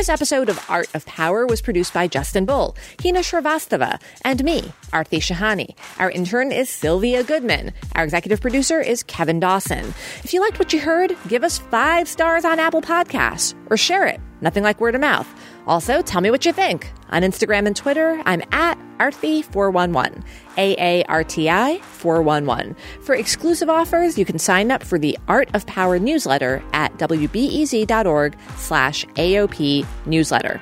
This 0.00 0.08
episode 0.08 0.48
of 0.48 0.58
Art 0.70 0.88
of 0.94 1.04
Power 1.04 1.46
was 1.46 1.60
produced 1.60 1.92
by 1.92 2.06
Justin 2.06 2.46
Bull, 2.46 2.74
Hina 3.02 3.18
Shrivastava, 3.18 4.00
and 4.24 4.42
me, 4.42 4.62
Aarti 4.94 5.18
Shahani. 5.18 5.76
Our 5.98 6.10
intern 6.10 6.52
is 6.52 6.70
Sylvia 6.70 7.22
Goodman. 7.22 7.74
Our 7.94 8.04
executive 8.04 8.40
producer 8.40 8.80
is 8.80 9.02
Kevin 9.02 9.40
Dawson. 9.40 9.92
If 10.24 10.32
you 10.32 10.40
liked 10.40 10.58
what 10.58 10.72
you 10.72 10.80
heard, 10.80 11.14
give 11.28 11.44
us 11.44 11.58
five 11.58 12.08
stars 12.08 12.46
on 12.46 12.58
Apple 12.58 12.80
Podcasts 12.80 13.54
or 13.68 13.76
share 13.76 14.06
it. 14.06 14.22
Nothing 14.40 14.64
like 14.64 14.80
word 14.80 14.94
of 14.94 15.02
mouth. 15.02 15.28
Also, 15.66 16.02
tell 16.02 16.20
me 16.20 16.30
what 16.30 16.44
you 16.44 16.52
think. 16.52 16.92
On 17.10 17.22
Instagram 17.22 17.66
and 17.66 17.76
Twitter, 17.76 18.22
I'm 18.26 18.42
at 18.52 18.78
Aarti411, 18.98 20.24
A-A-R-T-I 20.56 21.78
411. 21.78 22.76
For 23.02 23.14
exclusive 23.14 23.68
offers, 23.68 24.18
you 24.18 24.24
can 24.24 24.38
sign 24.38 24.70
up 24.70 24.82
for 24.82 24.98
the 24.98 25.18
Art 25.28 25.48
of 25.54 25.66
Power 25.66 25.98
newsletter 25.98 26.62
at 26.72 26.96
wbez.org 26.98 28.36
slash 28.56 29.04
AOP 29.06 29.86
newsletter. 30.06 30.60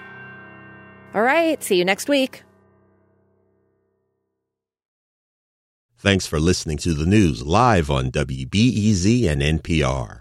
All 1.14 1.22
right, 1.22 1.62
see 1.62 1.76
you 1.76 1.84
next 1.84 2.08
week. 2.08 2.42
Thanks 6.00 6.26
for 6.26 6.38
listening 6.38 6.76
to 6.78 6.94
the 6.94 7.06
news 7.06 7.44
live 7.44 7.90
on 7.90 8.12
WBEZ 8.12 9.28
and 9.28 9.42
NPR. 9.42 10.20